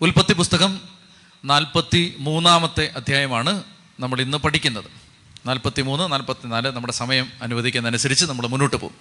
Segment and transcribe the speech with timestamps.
[0.00, 0.80] ഉൽപ്പത്തി പുസ്തകം
[1.44, 3.62] നാൽപ്പത്തി മൂന്നാമത്തെ അധ്യായമാണ്
[4.00, 4.84] നമ്മൾ ഇന്ന് പഠിക്കുന്നത്.
[5.46, 8.94] നാൽപ്പത്തി മൂന്ന് നാൽപ്പത്തി നാല് നമ്മുടെ സമയം അനുവദിക്കുന്നതനുസരിച്ച് നമ്മൾ മുന്നോട്ട് പോകും.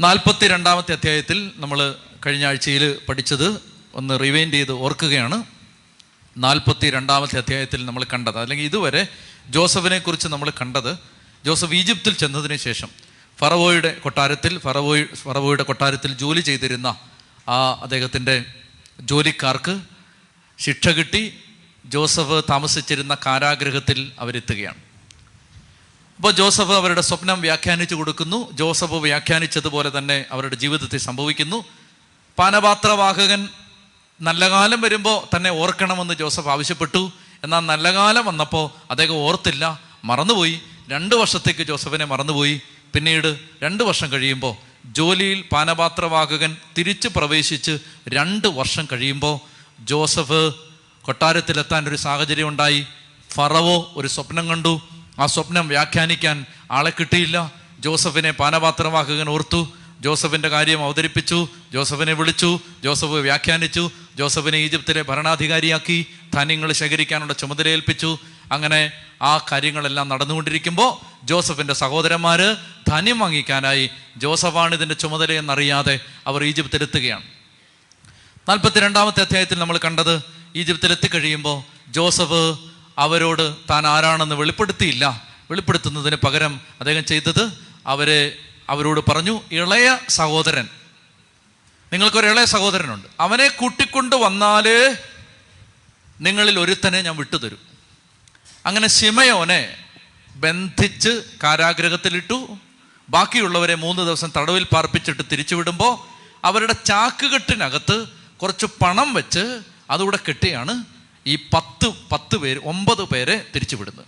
[0.00, 1.94] നാൽപ്പത്തി രണ്ടാമത്തെ അധ്യായത്തിൽ നമ്മൾ
[2.26, 3.62] കഴിഞ്ഞ ആഴ്ചയിൽ പഠിച്ചത്
[3.94, 5.44] ഒന്ന് റിവൈൻഡ് ചെയ്ത് ഓർക്കുകയാണ്.
[6.36, 8.38] നാൽപ്പത്തി രണ്ടാമത്തെ അധ്യായത്തിൽ നമ്മൾ കണ്ടത്.
[8.38, 9.06] അല്ലെങ്കിൽ ഇതുവരെ
[9.48, 10.98] ജോസഫിനെ കുറിച്ച് നമ്മൾ കണ്ടത്.
[11.44, 12.88] ജോസഫ് ഈജിപ്തിൽ ചെന്നതിന് ശേഷം
[13.40, 16.96] ഫറവോയുടെ കൊട്ടാരത്തിൽ ഫറവോയ് ഫറവോയുടെ കൊട്ടാരത്തിൽ ജോലി ചെയ്തിരുന്ന
[17.48, 18.44] ആ അദ്ദേഹത്തിന്റെ
[19.00, 19.80] ജോലിക്കാർക്ക്
[20.58, 21.38] ശിക്ഷ കിട്ടി
[21.86, 24.76] ജോസഫ് താമസിച്ചിരുന്ന കാരാഗ്രഹത്തിൽ അവരെത്തുകയാണ്.
[26.16, 28.52] അപ്പോൾ ജോസഫ് അവരുടെ സ്വപ്നം വ്യാഖ്യാനിച്ചു കൊടുക്കുന്നു.
[28.52, 31.64] ജോസഫ് വ്യാഖ്യാനിച്ചതുപോലെ തന്നെ അവരുടെ ജീവിതത്തിൽ സംഭവിക്കുന്നു.
[32.38, 33.48] പാനപാത്രവാഹകൻ
[34.20, 37.12] നല്ല കാലം വരുമ്പോൾ തന്നെ ഓർക്കണമെന്ന് ജോസഫ് ആവശ്യപ്പെട്ടു.
[37.44, 39.80] എന്നാൽ നല്ല കാലം വന്നപ്പോൾ അദ്ദേഹം ഓർത്തില്ല.
[40.04, 40.60] മറന്നുപോയി.
[40.88, 42.62] രണ്ട് വർഷത്തേക്ക് ജോസഫിനെ മറന്നുപോയി.
[42.94, 49.38] പിന്നീട് രണ്ട് വർഷം കഴിയുമ്പോൾ ജോലിയിൽ പാനപാത്രവാഹകൻ തിരിച്ചു പ്രവേശിച്ച് രണ്ട് വർഷം കഴിയുമ്പോൾ
[49.84, 50.52] ജോസഫ്
[51.02, 52.86] കൊട്ടാരത്തിലെത്താൻ ഒരു സാഹചര്യം ഉണ്ടായി.
[53.32, 54.80] ഫറവോ ഒരു സ്വപ്നം കണ്ടു.
[55.18, 57.52] ആ സ്വപ്നം വ്യാഖ്യാനിക്കാൻ ആളെ കിട്ടിയില്ല.
[57.80, 59.68] ജോസഫിനെ പാനപാത്രവാഹകൻ ഓർത്തു.
[60.00, 61.48] ജോസഫിന്റെ കാര്യം അവതരിപ്പിച്ചു.
[61.72, 62.60] ജോസഫിനെ വിളിച്ചു.
[62.84, 63.90] ജോസഫ് വ്യാഖ്യാനിച്ചു.
[64.18, 68.18] ജോസഫിനെ ഈജിപ്തിലെ ഭരണാധികാരിയാക്കി ധാന്യങ്ങൾ ശേഖരിക്കാനുള്ള ചുമതല ഏൽപ്പിച്ചു.
[68.52, 72.56] അങ്ങനെ ആ കാര്യങ്ങളെല്ലാം നടന്നുകൊണ്ടിരിക്കുമ്പോൾ ജോസഫിന്റെ സഹോദരന്മാർ
[72.88, 77.22] ധാന്യം വാങ്ങിക്കാനായി ജോസഫാണ് ഇതിന്റെ ചുമതലയെന്നറിയാതെ അവർ ഈജിപ്തിലെത്തുകയാണ്.
[78.48, 80.22] നാൽപ്പത്തിരണ്ടാമത്തെ അധ്യായത്തിൽ നമ്മൾ കണ്ടത്
[80.56, 82.58] ഈജിപ്തിലെത്തിക്കഴിയുമ്പോൾ ജോസഫ്
[82.98, 85.22] അവരോട് താൻ ആരാണെന്ന് വെളിപ്പെടുത്തിയില്ല.
[85.50, 87.50] വെളിപ്പെടുത്തുന്നതിന് പകരം അദ്ദേഹം ചെയ്തത്
[87.86, 90.68] അവരെ അവരോട് പറഞ്ഞു ഇളയ സഹോദരൻ
[91.92, 93.08] നിങ്ങൾക്കൊരു ഇളയ സഹോദരനുണ്ട്.
[93.20, 94.96] അവനെ കൂട്ടിക്കൊണ്ട് വന്നാൽ
[96.20, 97.58] നിങ്ങളിൽ ഒരുത്തനെ ഞാൻ വിട്ടുതരും.
[98.66, 99.84] അങ്ങനെ ശിമയോനെ
[100.36, 102.58] ബന്ധിച്ച് കാരാഗ്രഹത്തിലിട്ടു.
[103.08, 108.08] ബാക്കിയുള്ളവരെ മൂന്ന് ദിവസം തടവിൽ പാർപ്പിച്ചിട്ട് തിരിച്ചുവിടുമ്പോൾ അവരുടെ ചാക്കുകെട്ടിനകത്ത്
[108.42, 110.84] കുറച്ച് പണം വെച്ച് അതുകൂടെ കെട്ടിയാണ്
[111.26, 114.06] ഈ പത്ത് പത്ത് പേര് ഒമ്പത് പേരെ തിരിച്ചുവിടുന്നത്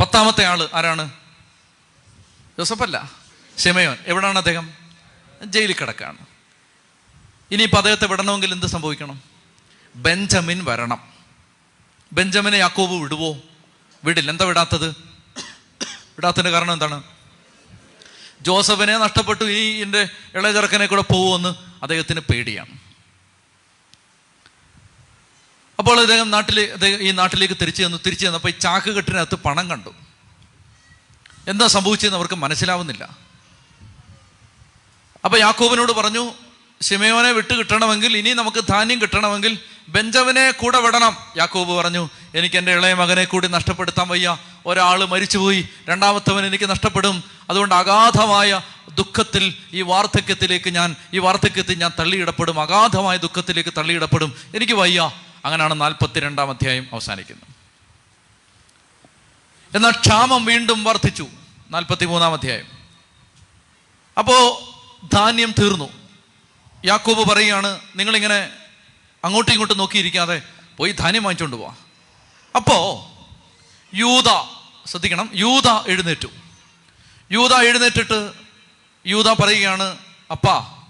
[0.00, 1.10] പത്താമത്തെ ആൾ ആരാണ്?
[2.58, 3.10] ജോസഫല്ല.
[3.58, 3.96] ശിമയോൻ.
[4.06, 4.87] എവിടാണ് അദ്ദേഹം?
[5.44, 6.18] ജയിലിൽ കിടക്കാണ്
[7.50, 9.22] ഇനിയിപ്പോൾ അദ്ദേഹത്തെ വിടണമെങ്കിൽ എന്ത് സംഭവിക്കണം?
[9.96, 11.12] ബെഞ്ചമിൻ വരണം.
[12.12, 13.36] ബെഞ്ചമിനെ യാക്കോബ് വിടുവോ?
[14.04, 14.30] വിടില്ല.
[14.30, 14.88] എന്താ വിടാത്തത്?
[15.86, 17.02] വിടാത്തതിന്റെ കാരണം എന്താണ്?
[18.40, 19.44] ജോസഫിനെ നഷ്ടപ്പെട്ടു.
[19.44, 22.78] ഈ എന്റെ ഇളചെറുക്കനെ കൂടെ പോകുമെന്ന് അദ്ദേഹത്തിന് പേടിയാണ്.
[25.78, 27.98] അപ്പോൾ അദ്ദേഹം നാട്ടിൽ ഈ നാട്ടിലേക്ക് തിരിച്ചു ചെന്നു.
[28.06, 29.94] തിരിച്ചു ചെന്നപ്പോൾ ഈ ചാക്ക് കെട്ടിനകത്ത് പണം കണ്ടു.
[31.48, 33.27] എന്താ സംഭവിച്ചതെന്ന് അവർക്ക് മനസ്സിലാവുന്നില്ല.
[35.24, 36.32] അപ്പൊ യാക്കൂബിനോട് പറഞ്ഞു
[36.82, 39.58] ശിമയോനെ വിട്ട് കിട്ടണമെങ്കിൽ ഇനി നമുക്ക് ധാന്യം കിട്ടണമെങ്കിൽ
[39.88, 41.16] ബെഞ്ചവനെ കൂടെ വിടണം.
[41.36, 44.38] യാക്കോബ് പറഞ്ഞു എനിക്ക് എന്റെ ഇളയ മകനെ കൂടി നഷ്ടപ്പെടുത്താൻ വയ്യ.
[44.66, 47.24] ഒരാൾ മരിച്ചുപോയി രണ്ടാമത്തവൻ എനിക്ക് നഷ്ടപ്പെടും.
[47.50, 48.60] അതുകൊണ്ട് അഗാധമായ
[48.94, 52.60] ദുഃഖത്തിൽ ഈ വാർദ്ധക്യത്തിലേക്ക് ഞാൻ ഈ വാർദ്ധക്യത്തിൽ ഞാൻ തള്ളിയിടപ്പെടും.
[52.60, 54.34] അഗാധമായ ദുഃഖത്തിലേക്ക് തള്ളിയിടപ്പെടും.
[54.54, 55.10] എനിക്ക് വയ്യ.
[55.44, 57.48] അങ്ങനെയാണ് നാൽപ്പത്തി രണ്ടാം അധ്യായം അവസാനിക്കുന്നത്.
[59.76, 61.26] എന്നാൽ ക്ഷാമം വീണ്ടും വർദ്ധിച്ചു.
[61.70, 62.66] നാൽപ്പത്തി മൂന്നാം അധ്യായം.
[64.18, 64.64] അപ്പോ
[65.12, 65.88] ധാന്യം തീർന്നു.
[66.84, 68.50] യാക്കോബ് പറയുകയാണ് നിങ്ങളിങ്ങനെ
[69.24, 70.42] അങ്ങോട്ടും ഇങ്ങോട്ടും നോക്കിയിരിക്കാതെ
[70.76, 71.74] പോയി ധാന്യം വാങ്ങിച്ചുകൊണ്ട് പോവാ.
[72.56, 73.18] അപ്പോൾ
[73.96, 76.28] യൂത ശ്രദ്ധിക്കണം യൂത എഴുന്നേറ്റു.
[77.32, 78.32] യൂത എഴുന്നേറ്റിട്ട്
[79.06, 79.98] യൂത പറയുകയാണ്
[80.30, 80.82] അപ്പാ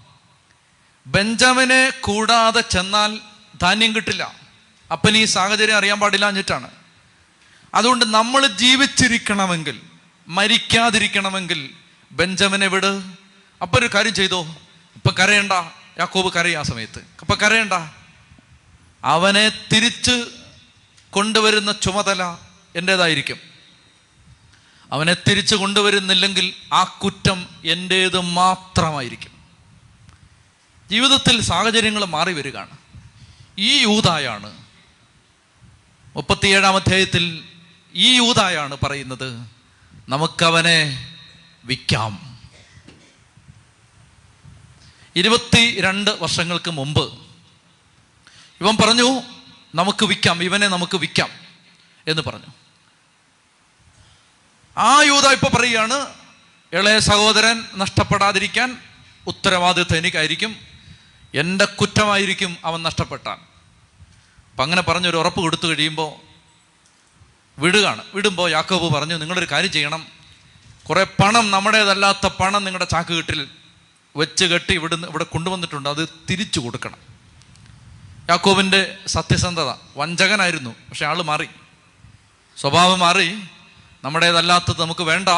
[1.07, 3.19] ബെഞ്ചമിനെ കൂടാതെ ചെന്നാൽ
[3.61, 4.33] ധാന്യം കിട്ടില്ല.
[4.91, 6.71] അപ്പൻ ഈ സാഹചര്യം അറിയാൻ പാടില്ല എന്നിട്ടാണ്.
[7.73, 9.81] അതുകൊണ്ട് നമ്മൾ ജീവിച്ചിരിക്കണമെങ്കിൽ
[10.27, 11.69] മരിക്കാതിരിക്കണമെങ്കിൽ
[12.11, 13.18] ബെഞ്ചമിനെ വിട്.
[13.61, 14.41] അപ്പൊ ഒരു കാര്യം ചെയ്തോ.
[14.95, 15.51] ഇപ്പൊ കരയണ്ട.
[15.99, 16.99] യാക്കോബ് കരയും ആ സമയത്ത്.
[16.99, 17.73] അപ്പൊ കരയണ്ട.
[19.03, 20.25] അവനെ തിരിച്ച്
[21.09, 22.23] കൊണ്ടുവരുന്ന ചുമതല
[22.75, 23.37] എന്റെതായിരിക്കും
[24.91, 29.31] അവനെ തിരിച്ചു കൊണ്ടുവരുന്നില്ലെങ്കിൽ ആ കുറ്റം എന്റേത് മാത്രമായിരിക്കും.
[30.89, 32.77] ജീവിതത്തിൽ സാഹചര്യങ്ങൾ മാറി വരികയാണ്.
[33.57, 34.57] ഈ യൂതായാണ്.
[36.15, 37.43] മുപ്പത്തിയേഴാം അധ്യായത്തിൽ
[37.93, 39.47] ഈ യൂതായാണ് പറയുന്നത്
[40.09, 41.13] നമുക്കവനെ
[41.63, 42.28] വിൽക്കാം.
[45.15, 47.13] ഇരുപത്തി രണ്ട് വർഷങ്ങൾക്ക് മുമ്പ്
[48.61, 49.21] ഇവൻ പറഞ്ഞു
[49.75, 51.29] നമുക്ക് വിൽക്കാം ഇവനെ നമുക്ക് വിൽക്കാം
[52.07, 52.45] എന്ന് പറഞ്ഞു.
[54.77, 56.07] ആ യൂത ഇപ്പൊ പറയുകയാണ്
[56.73, 58.77] ഇളയ സഹോദരൻ നഷ്ടപ്പെടാതിരിക്കാൻ
[59.27, 60.55] ഉത്തരവാദിത്വം എനിക്കായിരിക്കും
[61.33, 63.37] എന്റെ കുറ്റമായിരിക്കും അവൻ നഷ്ടപ്പെട്ടാൻ.
[64.51, 66.29] അപ്പം അങ്ങനെ പറഞ്ഞൊരു ഉറപ്പ് കൊടുത്തു കഴിയുമ്പോൾ
[67.61, 68.03] വിടുകയാണ്.
[68.13, 70.07] വിടുമ്പോൾ യാക്കോബ് പറഞ്ഞു നിങ്ങളൊരു കാര്യം ചെയ്യണം
[70.89, 73.49] കുറേ പണം നമ്മുടേതല്ലാത്ത പണം നിങ്ങളുടെ ചാക്കുകെട്ടിൽ
[74.15, 75.89] വെച്ച് കെട്ടി ഇവിടുന്ന് ഇവിടെ കൊണ്ടുവന്നിട്ടുണ്ട്.
[75.89, 76.97] അത് തിരിച്ചു കൊടുക്കണം.
[78.29, 79.73] യാക്കോബിന്റെ സത്യസന്ധത.
[79.97, 81.47] വഞ്ചകനായിരുന്നു പക്ഷെ ആൾ മാറി.
[82.57, 83.41] സ്വഭാവം മാറി.
[84.03, 85.29] നമ്മുടേതല്ലാത്തത് നമുക്ക് വേണ്ട.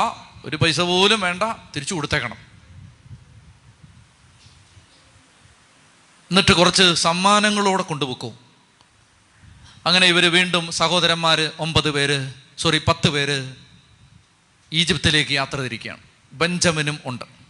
[0.46, 1.44] ഒരു പൈസ പോലും വേണ്ട.
[1.76, 2.52] തിരിച്ചു കൊടുത്തേക്കണം.
[6.32, 8.40] എന്നിട്ട് കുറച്ച് സമ്മാനങ്ങളോടെ കൊണ്ടുപോക്കും
[9.86, 13.54] അങ്ങനെ ഇവർ വീണ്ടും സഹോദരന്മാർ ഒമ്പത് പേര് സോറി പത്ത് പേര്
[14.74, 16.00] ഈജിപ്തിലേക്ക് യാത്ര തിരിക്കുകയാണ്.
[16.34, 17.41] ബെഞ്ചമിനും ഉണ്ട്.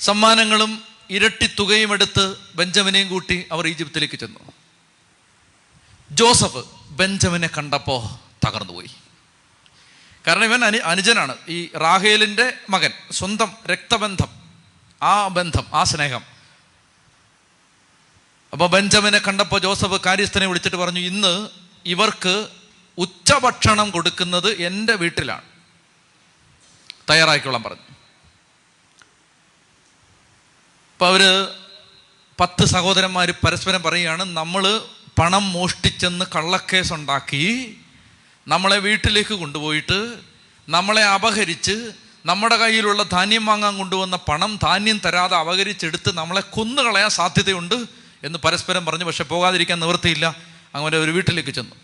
[0.00, 4.52] സമ്മാനങ്ങളും ഇരട്ടി തുകയും എടുത്ത് ബെഞ്ചമിനെയും കൂട്ടി അവർ ഈജിപ്തിലേക്ക് ചെന്നു.
[6.10, 8.90] ജോസഫ് ബെഞ്ചമിനെ കണ്ടപ്പോൾ തകർന്നുപോയി
[10.26, 11.36] കാരണം ഇവൻ അനു അനുജനാണ്.
[11.48, 14.28] ഈ റാഹേലിന്റെ മകൻ സ്വന്തം രക്തബന്ധം
[15.02, 16.24] ആ ബന്ധം ആ സ്നേഹം.
[18.52, 21.48] അപ്പോൾ ബെഞ്ചമിനെ കണ്ടപ്പോൾ ജോസഫ് കാര്യസ്ഥനെ വിളിച്ചിട്ട് പറഞ്ഞു ഇന്ന്
[21.86, 22.48] ഇവർക്ക്
[22.98, 25.42] ഉച്ചഭക്ഷണം കൊടുക്കുന്നത് എന്റെ വീട്ടിലാണ്.
[27.10, 27.87] തയ്യാറാക്കിക്കോളാൻ പറഞ്ഞു.
[30.98, 31.48] അപ്പോൾ അവർ
[32.40, 34.82] പത്ത് സഹോദരന്മാർ പരസ്പരം പറയുകയാണ് നമ്മൾ
[35.18, 37.76] പണം മോഷ്ടിച്ചെന്ന് കള്ളക്കേസ് ഉണ്ടാക്കി
[38.48, 40.14] നമ്മളെ വീട്ടിലേക്ക് കൊണ്ടുപോയിട്ട്
[40.68, 41.90] നമ്മളെ അപഹരിച്ച്
[42.26, 47.74] നമ്മുടെ കയ്യിലുള്ള ധാന്യം വാങ്ങാൻ കൊണ്ടുവന്ന പണം ധാന്യം തരാതെ അപഹരിച്ചെടുത്ത് നമ്മളെ കൊന്നുകളയാൻ സാധ്യതയുണ്ട്
[48.22, 49.04] എന്ന് പരസ്പരം പറഞ്ഞു.
[49.04, 50.36] പക്ഷെ പോകാതിരിക്കാൻ നിവൃത്തിയില്ല.
[50.74, 51.74] അങ്ങനെ ഒരു വീട്ടിലേക്ക് ചെന്നു.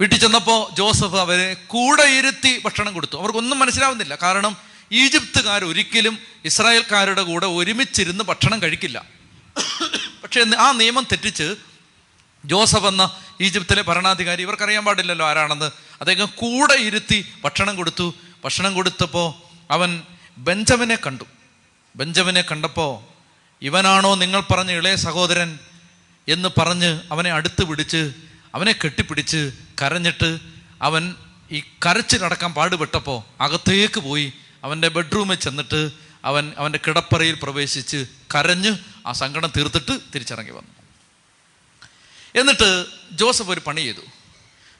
[0.00, 3.16] വീട്ടിൽ ചെന്നപ്പോൾ ജോസഫ് അവരെ കൂടെ ഇരുത്തി ഭക്ഷണം കൊടുത്തു.
[3.18, 4.14] അവർക്കൊന്നും മനസ്സിലാവുന്നില്ല.
[4.14, 9.04] കാരണം ഈജിപ്തുകാർ ഒരിക്കലും ഇസ്രായേൽക്കാരുടെ കൂടെ ഒരുമിച്ചിരുന്ന് ഭക്ഷണം കഴിക്കില്ല.
[10.22, 11.56] പക്ഷേ ആ നിയമം തെറ്റിച്ച്
[12.44, 13.10] ജോസഫ് എന്ന
[13.40, 18.14] ഈജിപ്തിലെ ഭരണാധികാരി ഇവർക്കറിയാൻ പാടില്ലല്ലോ ആരാണെന്ന് അദ്ദേഹം കൂടെ ഇരുത്തി ഭക്ഷണം കൊടുത്തു.
[18.44, 19.34] ഭക്ഷണം കൊടുത്തപ്പോൾ
[19.70, 20.02] അവൻ
[20.38, 21.24] ബെഞ്ചമിനെ കണ്ടു.
[21.96, 23.12] ബെഞ്ചമിനെ കണ്ടപ്പോൾ
[23.62, 25.58] ഇവനാണോ നിങ്ങൾ പറഞ്ഞ ഇളയ സഹോദരൻ
[26.28, 28.12] എന്ന് പറഞ്ഞ് അവനെ അടുത്ത് പിടിച്ച്
[28.54, 29.52] അവനെ കെട്ടിപ്പിടിച്ച്
[29.82, 30.38] കരഞ്ഞിട്ട്
[30.82, 31.14] അവൻ
[31.52, 34.32] ഈ കരച്ചിലടക്കാൻ പാടുപെട്ടപ്പോൾ അകത്തേക്ക് പോയി
[34.64, 35.90] അവന്റെ ബെഡ്റൂമിൽ ചെന്നിട്ട്
[36.24, 38.76] അവൻ അവന്റെ കിടപ്പറയിൽ പ്രവേശിച്ച് കരഞ്ഞ്
[39.06, 40.82] ആ സങ്കടം തീർത്തിട്ട് തിരിച്ചിറങ്ങി വന്നു.
[42.40, 44.00] എന്നിട്ട് ജോസഫ് ഒരു പണി ചെയ്തു.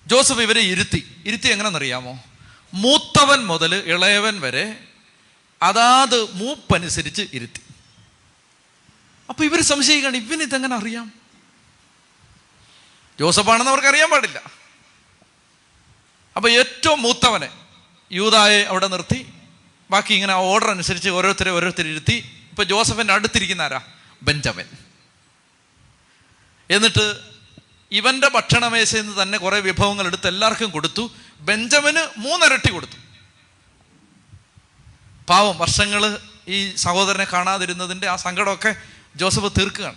[0.07, 1.23] ജോസഫ് ഇവരെ ഇരുത്തി.
[1.27, 2.25] ഇരുത്തി എങ്ങനെയെന്നറിയാമോ?
[2.75, 4.85] മൂത്തവൻ മുതൽ ഇളയവൻ വരെ
[5.63, 7.61] അതാത് മൂപ്പനുസരിച്ച് ഇരുത്തി.
[9.29, 11.13] അപ്പോൾ ഇവർ സംശയിക്കുകയാണ് ഇവന് ഇതെങ്ങനെ അറിയാം?
[13.21, 14.43] ജോസഫാണെന്ന് അവർക്ക് അറിയാൻ പാടില്ല.
[16.37, 17.49] അപ്പോൾ ഏറ്റവും മൂത്തവനെ
[18.13, 19.32] യൂതായെ അവിടെ നിർത്തി.
[19.93, 22.17] ബാക്കി ഇങ്ങനെ ആ ഓർഡർ അനുസരിച്ച് ഓരോരുത്തരെ ഓരോരുത്തരെ ഇരുത്തി.
[22.51, 23.81] ഇപ്പൊ ജോസഫിന്റെ അടുത്തിരിക്കുന്ന ആരാ?
[24.23, 24.65] ബെഞ്ചമിൻ.
[26.71, 27.21] എന്നിട്ട്
[27.93, 31.11] ഇവന്റെ ഭക്ഷണമേശയിൽ നിന്ന് തന്നെ കുറേ വിഭവങ്ങൾ എടുത്ത് എല്ലാവർക്കും കൊടുത്തു.
[31.41, 32.97] ബെഞ്ചമിന് മൂന്നരട്ടി കൊടുത്തു.
[35.29, 36.19] പാവം വർഷങ്ങൾ
[36.49, 38.77] ഈ സഹോദരനെ കാണാതിരുന്നതിന്റെ ആ സങ്കടമൊക്കെ
[39.17, 39.97] ജോസഫ് തീർക്കുകയാണ്.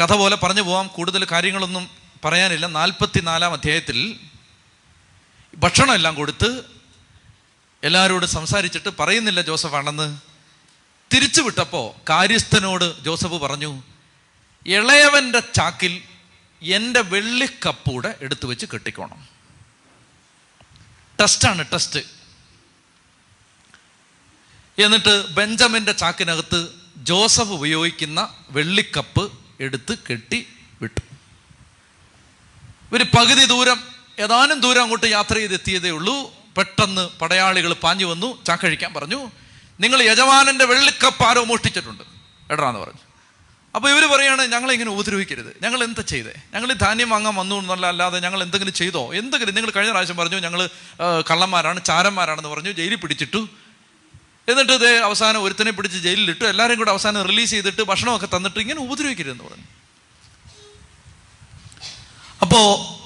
[0.00, 1.90] കഥ പോലെ പറഞ്ഞു പോവാം കൂടുതൽ കാര്യങ്ങളൊന്നും
[2.24, 2.66] പറയാനില്ല.
[2.66, 4.18] നാൽപ്പത്തി നാലാം അധ്യായത്തിൽ
[5.56, 6.76] ഭക്ഷണമെല്ലാം കൊടുത്ത്
[7.84, 10.18] എല്ലാവരോടും സംസാരിച്ചിട്ട് പറയുന്നില്ല ജോസഫ് ആണെന്ന്
[11.14, 13.82] തിരിച്ചു വിട്ടപ്പോൾ കാര്യസ്ഥനോട് ജോസഫ് പറഞ്ഞു
[14.66, 16.02] ഇളയവന്റെ ചാക്കിൽ
[16.62, 19.28] എന്റെ വെള്ളിക്കപ്പൂടെ എടുത്തു വെച്ച് കെട്ടിക്കോണം.
[21.20, 22.00] ടെസ്റ്റാണ് ടെസ്റ്റ്.
[24.78, 30.48] എന്നിട്ട് ബെഞ്ചമിന്റെ ചാക്കിനകത്ത് ജോസഫ് ഉപയോഗിക്കുന്ന വെള്ളിക്കപ്പ് എടുത്ത് കെട്ടി
[30.80, 31.00] വിട്ടു.
[32.92, 33.82] ഒരു പകുതി ദൂരം
[34.18, 36.45] ഏതാനും ദൂരം അങ്ങോട്ട് യാത്ര ചെയ്തെത്തിയതേ ഉള്ളൂ.
[36.56, 39.20] പെട്ടെന്ന് പടയാളികൾ പാഞ്ഞു വന്നു ചാക്കഴിക്കാൻ പറഞ്ഞു.
[39.80, 42.04] നിങ്ങൾ യജമാനന്റെ വെള്ളിക്കപ്പ് ആരോ മോഷ്ടിച്ചിട്ടുണ്ട്
[42.52, 43.02] എടാന്ന് പറഞ്ഞു.
[43.74, 45.50] അപ്പോൾ ഇവർ പറയാണ് ഞങ്ങളെ ഇങ്ങനെ ഉപദ്രവിക്കരുത്.
[45.62, 46.34] ഞങ്ങൾ എന്താ ചെയ്തേ?
[46.54, 49.02] ഞങ്ങൾ ധാന്യം വാങ്ങാൻ വന്നു എന്നല്ല അല്ലാതെ ഞങ്ങൾ എന്തെങ്കിലും ചെയ്തോ?
[49.20, 50.60] എന്തെങ്കിലും നിങ്ങൾ കഴിഞ്ഞ പ്രാവശ്യം പറഞ്ഞു ഞങ്ങൾ
[51.30, 53.42] കള്ളന്മാരാണ് ചാരന്മാരാണെന്ന് പറഞ്ഞു ജയിലിൽ പിടിച്ചിട്ടു.
[54.48, 59.44] എന്നിട്ട് ഇതേ അവസാനം ഒരുത്തനെ പിടിച്ച് ജയിലിലിട്ടു എല്ലാവരും കൂടെ അവസാനം റിലീസ് ചെയ്തിട്ട് ഭക്ഷണമൊക്കെ തന്നിട്ട് ഇങ്ങനെ ഉപദ്രവിക്കരുതെന്ന്
[59.44, 59.66] പറഞ്ഞു.
[62.42, 62.60] അപ്പോ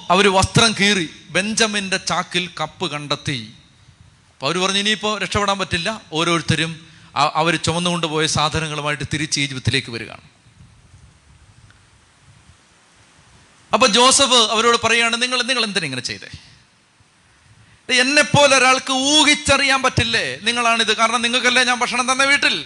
[0.09, 3.53] അവർ വസ്ത്രം കീറി ബെഞ്ചമിന്റെ ചാക്കിൽ കപ്പ് കണ്ടെത്തി.
[4.33, 6.01] അപ്പോൾ അവർ പറഞ്ഞു ഇനിയിപ്പോൾ രക്ഷപ്പെടാൻ പറ്റില്ല.
[6.13, 10.21] ഓരോരുത്തരും അവർ ചുമന്നുകൊണ്ട് പോയ സാധനങ്ങളുമായിട്ട് തിരിച്ച് ഈജിപ്തിലേക്ക് വരികയാണ്.
[13.73, 16.27] അപ്പൊ ജോസഫ് അവരോട് പറയുകയാണ് നിങ്ങൾ നിങ്ങൾ എന്തിനാ ഇങ്ങനെ ചെയ്തേ?
[18.01, 20.39] എന്നെ പോലെ ഒരാൾക്ക് ഊഹിച്ചറിയാൻ പറ്റില്ലേ?
[20.41, 20.97] നിങ്ങളാണിത്.
[20.97, 22.65] കാരണം നിങ്ങൾക്കല്ലേ ഞാൻ ഭക്ഷണം തന്ന വീട്ടിൽ?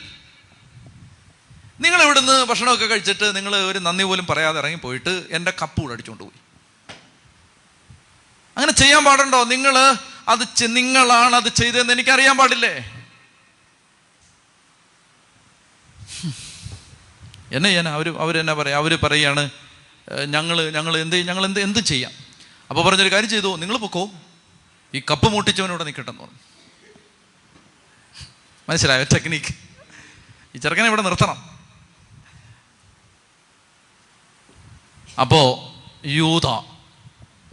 [1.81, 6.23] നിങ്ങൾ ഇവിടുന്ന് ഭക്ഷണമൊക്കെ കഴിച്ചിട്ട് നിങ്ങൾ ഒരു നന്ദി പോലും പറയാതെ ഇറങ്ങി പോയിട്ട് എന്റെ കപ്പ് കൂടെ അടിച്ചുകൊണ്ട്
[6.23, 6.44] പോയി.
[8.55, 9.43] അങ്ങനെ ചെയ്യാൻ പാടുണ്ടോ?
[9.43, 9.77] നിങ്ങൾ
[10.27, 12.75] അത് നിങ്ങളാണ് അത് ചെയ്തതെന്ന് എനിക്കറിയാൻ പാടില്ലേ?
[17.51, 18.75] എന്നെ ഞാൻ അവർ അവരെന്നാ പറയാ?
[18.77, 19.49] അവർ പറയാണ്
[20.27, 22.11] ഞങ്ങൾ ഞങ്ങൾ എന്ത് ഞങ്ങൾ എന്ത് എന്ത് ചെയ്യാം?
[22.69, 23.55] അപ്പോൾ പറഞ്ഞൊരു കാര്യം ചെയ്തു.
[23.55, 24.09] നിങ്ങൾ പൊക്കോ.
[24.93, 26.39] ഈ കപ്പ് മൂട്ടിച്ചവനോട് നിൽക്കട്ടെ പറഞ്ഞു.
[28.69, 29.53] മനസ്സിലായോ ടെക്നീക്ക്
[30.55, 31.39] ഈ ചെറുക്കനെ ഇവിടെ നിർത്തണം.
[35.21, 35.41] അപ്പോ
[36.05, 36.47] യൂത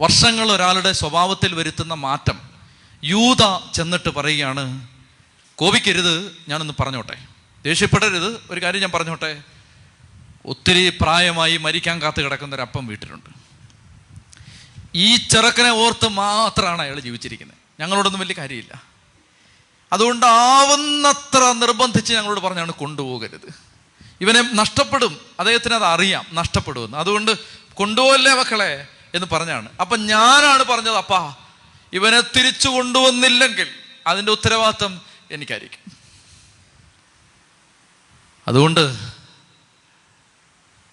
[0.01, 2.39] വർഷങ്ങൾ ഒരാളുടെ സ്വഭാവത്തിൽ വരുത്തുന്ന മാറ്റം.
[3.03, 4.87] യൂത ചെന്നിട്ട് പറയുകയാണ്
[5.55, 7.17] കോപിക്കരുത് ഞാനൊന്ന് പറഞ്ഞോട്ടെ.
[7.63, 9.43] ദേഷ്യപ്പെടരുത് ഒരു കാര്യം ഞാൻ പറഞ്ഞോട്ടെ.
[10.45, 13.29] ഒത്തിരി പ്രായമായി മരിക്കാൻ കാത്തു കിടക്കുന്ന ഒരു അപ്പം വീട്ടിലുണ്ട്.
[14.95, 17.57] ഈ ചെറുക്കനെ ഓർത്ത് മാത്രമാണ് അയാൾ ജീവിച്ചിരിക്കുന്നത്.
[17.79, 18.81] ഞങ്ങളോടൊന്നും വലിയ കാര്യമില്ല.
[19.93, 23.53] അതുകൊണ്ട് ആവുന്നത്ര നിർബന്ധിച്ച് ഞങ്ങളോട് പറഞ്ഞാണ് കൊണ്ടുപോകരുത്.
[24.21, 25.21] ഇവനെ നഷ്ടപ്പെടും.
[25.39, 26.97] അദ്ദേഹത്തിന് അത് അറിയാം നഷ്ടപ്പെടുമെന്ന്.
[26.97, 27.31] അതുകൊണ്ട്
[27.73, 28.87] കൊണ്ടുപോകല്ലേ മക്കളെ?
[29.13, 29.69] എന്ന് പറഞ്ഞാണ്.
[29.81, 31.35] അപ്പം ഞാനാണ് പറഞ്ഞത് അപ്പാ
[31.93, 33.67] ഇവനെ തിരിച്ചു കൊണ്ടുവന്നില്ലെങ്കിൽ
[34.07, 35.01] അതിന്റെ ഉത്തരവാദിത്വം
[35.31, 35.91] എനിക്കായിരിക്കും.
[38.47, 39.11] അതുകൊണ്ട്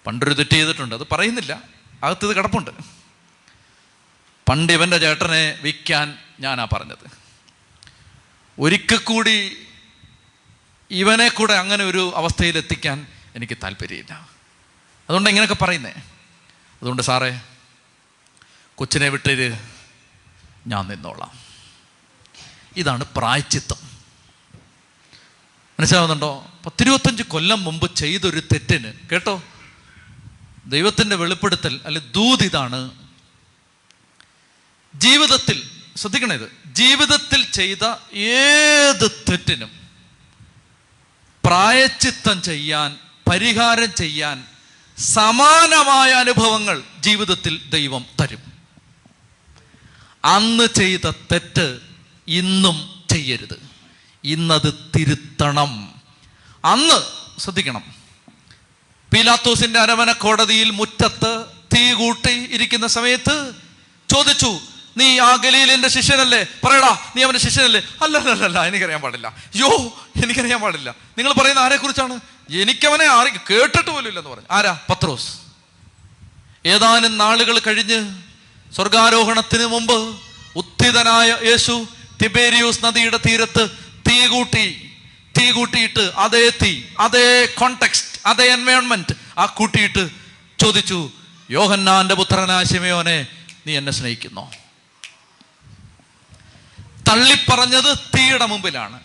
[0.05, 0.95] പണ്ടൊരു തെറ്റ് ചെയ്തിട്ടുണ്ട്.
[0.95, 1.61] അത് പറയുന്നില്ല.
[2.03, 2.71] അകത്തത് കിടപ്പുണ്ട്.
[4.49, 7.11] പണ്ട് ഇവന്റെ ചേട്ടനെ വിൽക്കാൻ ഞാനാ പറഞ്ഞത്.
[8.59, 9.67] ഒരിക്കൽ കൂടി
[10.91, 14.13] ഇവനെ കൂടെ അങ്ങനെ ഒരു അവസ്ഥയിൽ എത്തിക്കാൻ എനിക്ക് താല്പര്യമില്ല.
[15.09, 15.93] അതുകൊണ്ട് ഇങ്ങനെയൊക്കെ പറയുന്നേ.
[16.81, 17.41] അതുകൊണ്ട് സാറേ
[18.81, 19.69] കൊച്ചിനെ വിട്ടത്
[20.67, 21.31] ഞാൻ നിന്നോളാം.
[22.77, 23.75] ഇതാണ് പ്രായച്ചിത്തം.
[25.79, 26.59] മനസ്സിലാവുന്നുണ്ടോ?
[26.65, 29.43] പത്തിരുപത്തഞ്ച് കൊല്ലം മുമ്പ് ചെയ്തൊരു തെറ്റിന് കേട്ടോ?
[30.65, 32.91] ദൈവത്തിന്റെ വെളിപ്പെടുത്തൽ അല്ലെ ദൂത് ഇതാണ്.
[34.95, 36.57] ജീവിതത്തിൽ ശ്രദ്ധിക്കണേ ഇത്.
[36.65, 39.71] ജീവിതത്തിൽ ചെയ്ത ഏത് തെറ്റിനും
[41.45, 42.99] പ്രായച്ചിത്തം ചെയ്യാൻ
[43.31, 44.47] പരിഹാരം ചെയ്യാൻ
[44.97, 48.50] സമാനമായ അനുഭവങ്ങൾ ജീവിതത്തിൽ ദൈവം തരും.
[50.25, 51.79] അന്ന് ചെയ്ത തെറ്റ്
[52.27, 53.61] ഇന്നും ചെയ്യരുത്.
[54.23, 55.93] ഇന്നത് തിരുത്തണം.
[56.65, 57.01] അന്ന്
[57.39, 57.83] ശ്രദ്ധിക്കണം.
[59.13, 63.53] പീലാത്തോസിന്റെ അരമന കോടതിയിൽ മുറ്റത്ത് തീ കൂട്ടി ഇരിക്കുന്ന സമയത്ത്
[64.09, 64.59] ചോദിച്ചു
[64.97, 66.45] നീ ആ ഗലീലിന്റെ ശിഷ്യനല്ലേ?
[66.63, 67.81] പറയടാ നീ അവന്റെ ശിഷ്യനല്ലേ?
[68.03, 69.35] അല്ല അല്ല അല്ല എനിക്കറിയാൻ പാടില്ല.
[69.55, 69.69] യോ
[70.23, 70.95] എനിക്കറിയാൻ പാടില്ല.
[71.17, 72.19] നിങ്ങൾ പറയുന്ന ആരെ കുറിച്ചാണ്
[72.51, 74.47] എനിക്കവനെ ആരെ കേട്ടിട്ട് പോലും ഇല്ലെന്ന് പറഞ്ഞു.
[74.51, 74.79] ആരാ?
[74.89, 75.33] പത്രോസ്.
[76.65, 78.30] ഏതാനും നാളുകൾ കഴിഞ്ഞ്
[78.75, 80.19] സ്വർഗാരോഹണത്തിന് മുമ്പ്
[80.55, 81.87] ഉത്ഥിതനായ യേശു
[82.23, 83.69] തിബേരിയൂസ് നദിയുടെ തീരത്ത്
[84.09, 84.91] തീ കൂട്ടി
[85.39, 90.09] തീ കൂട്ടിയിട്ട് അതേ തീ അതേ കോണ്ടെക്സ്റ്റ് അതേ എൻവയോൺമെന്റ് ആ കൂട്ടിയിട്ട്
[90.59, 91.11] ചോദിച്ചു
[91.49, 93.27] യോഹന്നാന്റെ പുത്രനായ ശിമയോനെ
[93.67, 94.51] നീ എന്നെ സ്നേഹിക്കുന്നു.
[97.09, 98.99] തള്ളിപ്പറഞ്ഞത് തീയുടെ മുമ്പിലാണ്.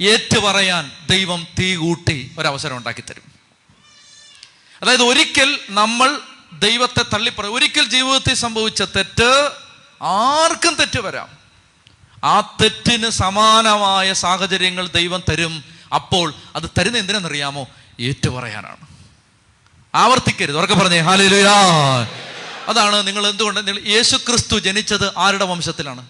[0.00, 3.22] ഏറ്റു പറയാൻ ദൈവം തീ കൂട്ടി ഒരവസരം ഉണ്ടാക്കി തരും
[4.82, 6.20] അതായത് ഒരിക്കൽ നമ്മൾ
[6.58, 9.50] ദൈവത്തെ തള്ളിപ്പറ ഒരിക്കൽ ജീവിതത്തിൽ സംഭവിച്ച തെറ്റ്
[10.02, 11.40] ആർക്കും തെറ്റ് വരാം.
[12.24, 15.64] ആ തെറ്റിന് സമാനമായ സാഹചര്യങ്ങൾ ദൈവം തരും.
[15.94, 17.68] അപ്പോൾ അത് തരുന്ന എന്തിനെന്നറിയാമോ?
[18.00, 18.76] ഏറ്റു പറയാനാണ്
[19.94, 21.50] ആവർത്തിക്കരുത് ഉറക്കെ പറഞ്ഞേ ഹാലുയാ
[22.68, 26.06] അതാണ് നിങ്ങൾ എന്തുകൊണ്ട് നിങ്ങൾ യേശു ക്രിസ്തു ജനിച്ചത് ആരുടെ വംശത്തിലാണ്?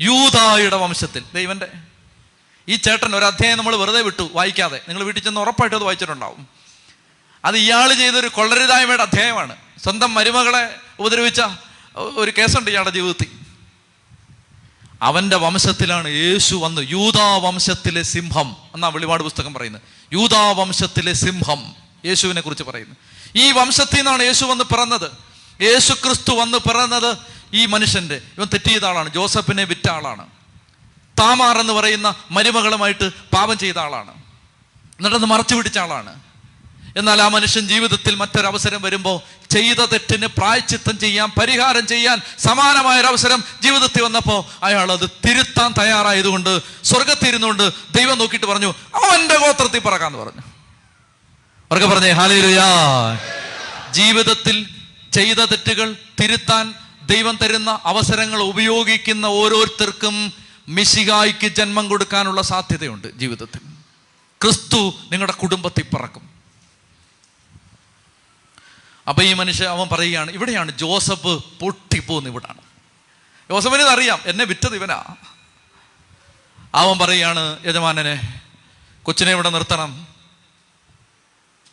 [0.00, 1.24] യൂതായുടെ വംശത്തിൽ.
[1.34, 1.68] ദൈവന്റെ.
[2.68, 4.80] ഈ ചേട്ടൻ ഒരു അധ്യായം നമ്മൾ വെറുതെ വിട്ടു വായിക്കാതെ.
[4.88, 6.53] നിങ്ങൾ വീട്ടിൽ ചെന്ന് ഉറപ്പായിട്ടും അത് വായിച്ചിട്ടുണ്ടാവും.
[7.44, 9.56] അത് ഇയാൾ ചെയ്തൊരു കൊള്ളരുതായ്മയുടെ അധ്യായമാണ്.
[9.82, 11.42] സ്വന്തം മരുമകളെ ഉപദ്രവിച്ച
[11.96, 13.26] ഒരു കേസുണ്ട് ഇയാളുടെ ജീവിതത്തിൽ.
[15.02, 19.82] അവന്റെ വംശത്തിലാണ് യേശു വന്ന് യൂതാ വംശത്തിലെ സിംഹം എന്നാ വെളിപാട് പുസ്തകം പറയുന്നത്.
[20.12, 21.74] യൂതാ വംശത്തിലെ സിംഹം
[22.04, 22.94] യേശുവിനെ കുറിച്ച് പറയുന്നു.
[23.36, 25.10] ഈ വംശത്തിൽ നിന്നാണ് യേശു വന്ന് പിറന്നത്.
[25.62, 27.16] യേശു ക്രിസ്തു വന്ന് പിറന്നത്
[27.54, 30.26] ഈ മനുഷ്യന്റെ ഇവൻ തെറ്റിയ ആളാണ് ജോസഫിനെ വിറ്റ ആളാണ്.
[31.20, 34.10] താമാർ എന്ന് പറയുന്ന മരുമകളുമായിട്ട് പാപം ചെയ്ത ആളാണ്.
[34.98, 36.20] എന്നിട്ടത് മറച്ചു പിടിച്ച ആളാണ്.
[36.96, 39.20] എന്നാൽ ആ മനുഷ്യൻ ജീവിതത്തിൽ മറ്റൊരവസരം വരുമ്പോൾ
[39.50, 48.18] ചെയ്ത തെറ്റിന് പ്രായച്ചിത്തം ചെയ്യാൻ പരിഹാരം ചെയ്യാൻ സമാനമായൊരവസരം ജീവിതത്തിൽ വന്നപ്പോൾ അയാൾ അത് തിരുത്താൻ തയ്യാറായതുകൊണ്ട് സ്വർഗത്തിരുന്നുകൊണ്ട് ദൈവം
[48.18, 50.40] നോക്കിയിട്ട് പറഞ്ഞു അവന്റെ ഗോത്രത്തിൽ പറക്കാന്ന് പറഞ്ഞു.
[51.70, 52.64] അവർക്ക് പറഞ്ഞേ ഹാലേലുയാ.
[53.90, 54.68] ജീവിതത്തിൽ
[55.12, 56.74] ചെയ്ത തെറ്റുകൾ തിരുത്താൻ
[57.06, 60.32] ദൈവം തരുന്ന അവസരങ്ങൾ ഉപയോഗിക്കുന്ന ഓരോരുത്തർക്കും
[60.68, 63.60] മിശികായിക്ക് ജന്മം കൊടുക്കാനുള്ള സാധ്യതയുണ്ട് ജീവിതത്തിൽ.
[64.42, 66.33] ക്രിസ്തു നിങ്ങളുടെ കുടുംബത്തിൽ പറക്കും.
[69.08, 72.60] അപ്പൊ ഈ മനുഷ്യൻ അവൻ പറയുകയാണ് ഇവിടെയാണ് ജോസഫ് പൊട്ടിപ്പോന്ന് ഇവിടാണ്.
[73.50, 75.04] ജോസഫിന് അറിയാം എന്നെ വിറ്റത് ഇവനാ.
[76.74, 78.40] അവൻ പറയുകയാണ് യജമാനനെ
[79.02, 80.06] കൊച്ചിനെ ഇവിടെ നിർത്തണം.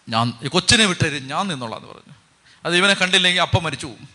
[0.09, 2.13] ഞാൻ കൊച്ചിനെ വിട്ടേര് ഞാൻ നിന്നോളാന്ന് പറഞ്ഞു.
[2.65, 4.09] അത് ഇവനെ കണ്ടില്ലെങ്കിൽ അപ്പം മരിച്ചു പോകും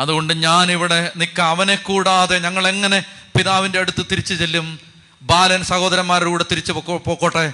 [0.00, 1.48] അതുകൊണ്ട് ഞാൻ ഇവിടെ നിൽക്കാം.
[1.48, 3.04] അവനെ കൂടാതെ ഞങ്ങൾ എങ്ങനെ
[3.38, 4.80] പിതാവിന്റെ അടുത്ത് തിരിച്ചു ചെല്ലും?
[5.22, 7.52] ബാലൻ സഹോദരന്മാരുടെ കൂടെ തിരിച്ചു പൊക്കോ പോക്കോട്ടെ?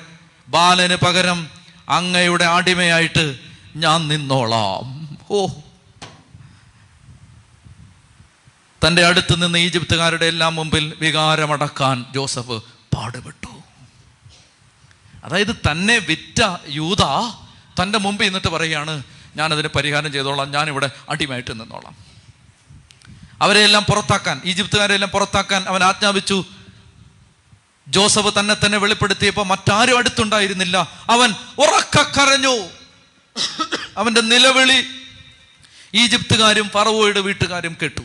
[0.49, 1.51] ബാലന് പകരം
[1.89, 5.19] അങ്ങയുടെ അടിമയായിട്ട് ഞാൻ നിന്നോളാം.
[5.31, 5.47] ഓ
[8.87, 12.63] തന്റെ അടുത്ത് നിന്ന് ഈജിപ്തുകാരുടെ എല്ലാം മുമ്പിൽ വികാരമടക്കാൻ ജോസഫ്
[12.97, 13.49] പാടുപെട്ടു.
[15.25, 17.03] അതായത് തന്നെ വിറ്റ യൂത
[17.83, 19.03] തന്റെ മുമ്പിൽ നിന്നിട്ട് പറയുകയാണ്
[19.37, 20.51] ഞാനതിന് പരിഹാരം ചെയ്തോളാം.
[20.51, 21.97] ഞാനിവിടെ അടിമയായിട്ട് നിന്നോളാം.
[23.43, 26.45] അവരെയെല്ലാം പുറത്താക്കാൻ ഈജിപ്തുകാരെ എല്ലാം പുറത്താക്കാൻ അവൻ ആജ്ഞാപിച്ചു.
[27.89, 30.89] ജോസഫ് തന്നെ തന്നെ വെളിപ്പെടുത്തിയപ്പോൾ മറ്റാരും അടുത്തുണ്ടായിരുന്നില്ല.
[31.11, 32.78] അവൻ ഉറക്ക കരഞ്ഞു.
[33.97, 34.87] അവന്റെ നിലവിളി
[35.95, 38.01] ഈജിപ്തുകാരും പറവോയുടെ വീട്ടുകാരും കേട്ടു.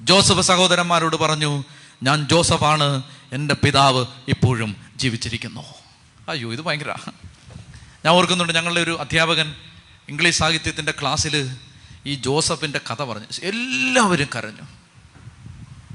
[0.00, 1.64] ജോസഫ് സഹോദരന്മാരോട് പറഞ്ഞു
[2.02, 5.74] ഞാൻ ജോസഫാണ് എന്റെ പിതാവ് ഇപ്പോഴും ജീവിച്ചിരിക്കുന്നു.
[6.28, 6.94] അയ്യോ ഇത് ഭയങ്കര.
[8.04, 9.54] ഞാൻ ഓർക്കുന്നുണ്ട് ഞങ്ങളുടെ ഒരു അധ്യാപകൻ
[10.08, 11.56] ഇംഗ്ലീഷ് സാഹിത്യത്തിന്റെ ക്ലാസ്സിൽ
[12.06, 13.26] ഈ ജോസഫിന്റെ കഥ പറഞ്ഞു.
[13.42, 14.62] എല്ലാവരും കരഞ്ഞു.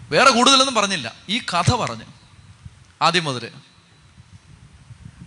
[0.09, 1.13] വേറെ കൂടുതലൊന്നും പറഞ്ഞില്ല.
[1.29, 2.05] ഈ കഥ പറഞ്ഞു.
[3.01, 3.51] ആദ്യം മുതൽ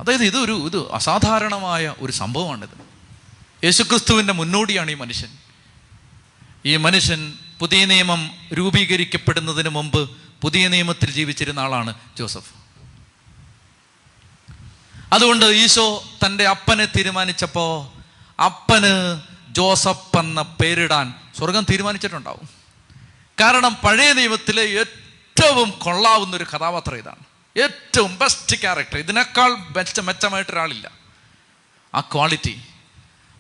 [0.01, 2.93] അതായത് ഇതൊരു ഇത് അസാധാരണമായ ഒരു സംഭവമാണിത്.
[3.65, 5.29] യേശുക്രിസ്തുവിന്റെ മുന്നോടിയാണ് ഈ മനുഷ്യൻ.
[6.65, 10.11] ഈ മനുഷ്യൻ പുതിയ നിയമം രൂപീകരിക്കപ്പെടുന്നതിന് മുമ്പ്
[10.43, 12.53] പുതിയ നിയമത്തിൽ ജീവിച്ചിരുന്ന ആളാണ് ജോസഫ്.
[15.13, 18.03] അതുകൊണ്ട് ഈശോ തന്റെ അപ്പനെ തീരുമാനിച്ചപ്പോൾ
[18.43, 19.21] അപ്പന്
[19.55, 22.49] ജോസഫ് എന്ന പേരിടാൻ സ്വർഗം തീരുമാനിച്ചിട്ടുണ്ടാവും.
[23.41, 27.32] കാരണം പഴയ നിയമത്തിലെ ഏറ്റവും കൊള്ളാവുന്ന ഒരു കഥാപാത്രം ഇതാണ്.
[27.57, 30.91] ഏറ്റവും ബെസ്റ്റ് ക്യാരക്ടർ ഇതിനേക്കാൾ മെച്ച മെച്ചമായിട്ട് ഒരാളില്ല
[31.95, 32.61] ആ ക്വാളിറ്റി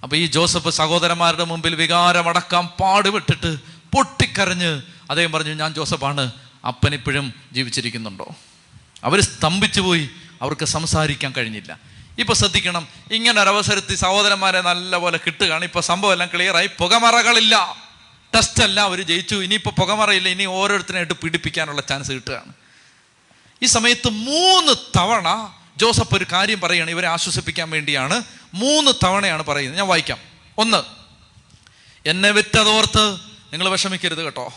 [0.03, 3.57] അപ്പോൾ ഈ ജോസഫ് സഹോദരന്മാരുടെ മുമ്പിൽ വികാരമടക്കാൻ പാടുപെട്ടിട്ട്
[3.95, 6.33] പൊട്ടിക്കരഞ്ഞ് അദ്ദേഹം പറഞ്ഞു ഞാൻ ജോസഫാണ്.
[6.67, 8.35] അപ്പനിപ്പോഴും ജീവിച്ചിരിക്കുന്നുണ്ടോ?
[9.05, 10.11] അവർ സ്തംഭിച്ചു പോയി.
[10.43, 11.79] അവർക്ക് സംസാരിക്കാൻ കഴിഞ്ഞില്ല.
[12.19, 12.89] ഇപ്പോൾ ശ്രദ്ധിക്കണം.
[13.13, 15.65] ഇങ്ങനെ ഒരവസരത്തിൽ സഹോദരന്മാരെ നല്ലപോലെ കിട്ടുകയാണ്.
[15.65, 17.77] ഇപ്പൊ സംഭവം എല്ലാം ക്ലിയറായി പുകമറകളില്ല.
[18.35, 19.37] ടെസ്റ്റ് എല്ലാം അവർ ജയിച്ചു.
[19.37, 20.29] ഇനിയിപ്പോൾ പുകമറയില്ല.
[20.29, 22.62] ഇനി ഓരോരുത്തരായിട്ട് പീഡിപ്പിക്കാനുള്ള ചാൻസ് കിട്ടുകയാണ്.
[23.63, 28.23] ഈ സമയത്ത് മൂന്ന് തവണ ജോസഫ് ഒരു കാര്യം പറയുകയാണ് ഇവരെ ആശ്വസിപ്പിക്കാൻ വേണ്ടിയാണ്.
[28.55, 29.79] മൂന്ന് തവണയാണ് പറയുന്നത്.
[29.79, 30.19] ഞാൻ വായിക്കാം.
[30.59, 30.83] ഒന്ന്
[32.07, 33.13] എന്നെ വിറ്റതോർത്ത്
[33.53, 34.55] നിങ്ങൾ വിഷമിക്കരുത് കേട്ടോ.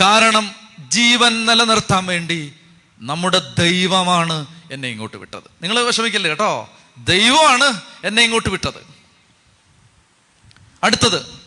[0.00, 0.54] കാരണം
[0.88, 2.54] ജീവൻ നിലനിർത്താൻ വേണ്ടി
[2.98, 5.42] നമ്മുടെ ദൈവമാണ് എന്നെ ഇങ്ങോട്ട് വിട്ടത്.
[5.62, 6.70] നിങ്ങൾ വിഷമിക്കല്ലേ കേട്ടോ?
[6.98, 8.86] ദൈവമാണ് എന്നെ ഇങ്ങോട്ട് വിട്ടത്.
[10.84, 11.40] അടുത്തത്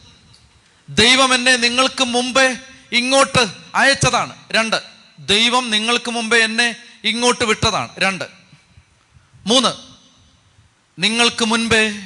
[0.90, 2.58] ദൈവം എന്നെ നിങ്ങൾക്ക് മുമ്പേ
[2.92, 4.36] ഇങ്ങോട്ട് അയച്ചതാണ്.
[4.52, 7.90] രണ്ട് ദൈവം നിങ്ങൾക്ക് മുമ്പേ എന്നെ ഇങ്ങോട്ട് വിട്ടതാണ്.
[7.98, 8.24] രണ്ട്.
[9.46, 9.74] മൂന്ന്.
[11.00, 12.00] നിങ്ങൾക്ക് മുൻപേ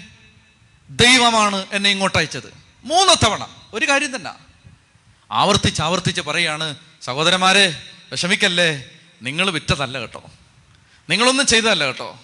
[0.90, 2.54] ദൈവമാണ് എന്നെ ഇങ്ങോട്ട് അയച്ചത്.
[2.84, 3.48] മൂന്ന് തവണ.
[3.74, 4.32] ഒരു കാര്യം തന്നെ.
[5.32, 8.84] ആവർത്തിച്ച് ആവർത്തിച്ച് പറയാണ് സഹോദരന്മാരെ വിഷമിക്കല്ലേ?
[9.22, 10.24] നിങ്ങൾ വിറ്റതല്ല കേട്ടോ.
[11.10, 12.20] നിങ്ങളൊന്നും ചെയ്തതല്ല കേട്ടോ.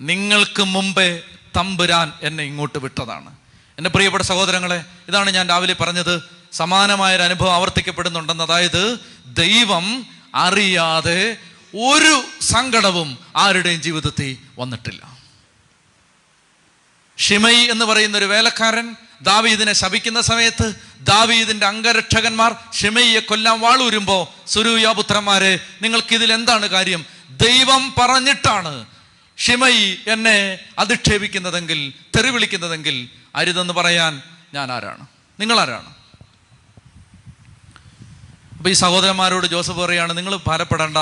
[0.00, 1.22] നിങ്ങൾക്ക് മുമ്പേ
[1.56, 3.36] തമ്പുരാൻ എന്നെ ഇങ്ങോട്ട് വിട്ടതാണ്.
[3.78, 6.37] എന്റെ പ്രിയപ്പെട്ട സഹോദരങ്ങളെ ഇതാണ് ഞാൻ രാവിലെ പറഞ്ഞത്.
[6.52, 8.44] സമാനമായൊരു അനുഭവം ആവർത്തിക്കപ്പെടുന്നുണ്ടെന്ന്.
[8.44, 11.36] അതായത് ദൈവം അറിയാതെ
[11.76, 15.18] ഒരു സങ്കടവും ആരുടെയും ജീവിതത്തിൽ വന്നിട്ടില്ല.
[17.18, 26.14] ഷിമൈ എന്ന് പറയുന്ന ഒരു വേലക്കാരൻ ദാവീദിനെ ശപിക്കുന്ന സമയത്ത് ദാവീദിന്റെ അംഗരക്ഷകന്മാർ ഷിമയിയെ കൊല്ലാൻ വാളൂരുമ്പോ സുരൂയാപുത്രന്മാരെ നിങ്ങൾക്ക്
[26.14, 27.06] ഇതിൽ എന്താണ് കാര്യം?
[27.30, 28.86] ദൈവം പറഞ്ഞിട്ടാണ്
[29.38, 34.22] ഷിമയി എന്നെ അധിക്ഷേപിക്കുന്നതെങ്കിൽ തെറിവിളിക്കുന്നതെങ്കിൽ അരുതെന്ന് പറയാൻ
[34.54, 35.06] ഞാൻ ആരാണ്?
[35.40, 35.97] നിങ്ങൾ ആരാണ്
[38.58, 40.96] അപ്പൊ ഈ സഹോദരന്മാരോട് ജോസഫ് പറയുകയാണ് നിങ്ങൾ ഭാരപ്പെടേണ്ട.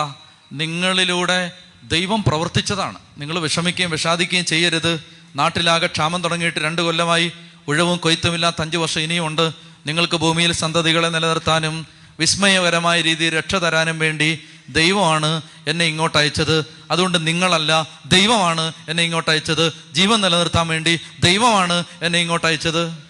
[0.53, 1.53] നിങ്ങളിലൂടെ
[1.85, 2.99] ദൈവം പ്രവർത്തിച്ചതാണ്.
[3.19, 5.05] നിങ്ങൾ വിഷമിക്കുകയും വിഷാദിക്കുകയും ചെയ്യരുത്.
[5.37, 7.33] നാട്ടിലാകെ ക്ഷാമം തുടങ്ങിയിട്ട് രണ്ട് കൊല്ലമായി
[7.69, 9.53] ഉഴവും കൊയ്ത്തുമില്ലാത്ത അഞ്ച് വർഷം ഇനിയും ഉണ്ട്.
[9.87, 11.87] നിങ്ങൾക്ക് ഭൂമിയിൽ സന്തതികളെ നിലനിർത്താനും
[12.21, 16.65] വിസ്മയകരമായ രീതിയിൽ രക്ഷ തരാനും വേണ്ടി ദൈവമാണ് എന്നെ ഇങ്ങോട്ട് അയച്ചത്.
[16.91, 19.73] അതുകൊണ്ട് നിങ്ങളല്ല ദൈവമാണ് എന്നെ ഇങ്ങോട്ട് അയച്ചത്.
[19.93, 23.06] ജീവൻ നിലനിർത്താൻ വേണ്ടി ദൈവമാണ് എന്നെ ഇങ്ങോട്ട് അയച്ചത്.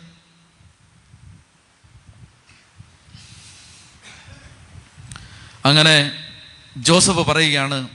[5.66, 6.12] അങ്ങനെ
[6.76, 7.88] ജോസഫ് പറയുകയാണ്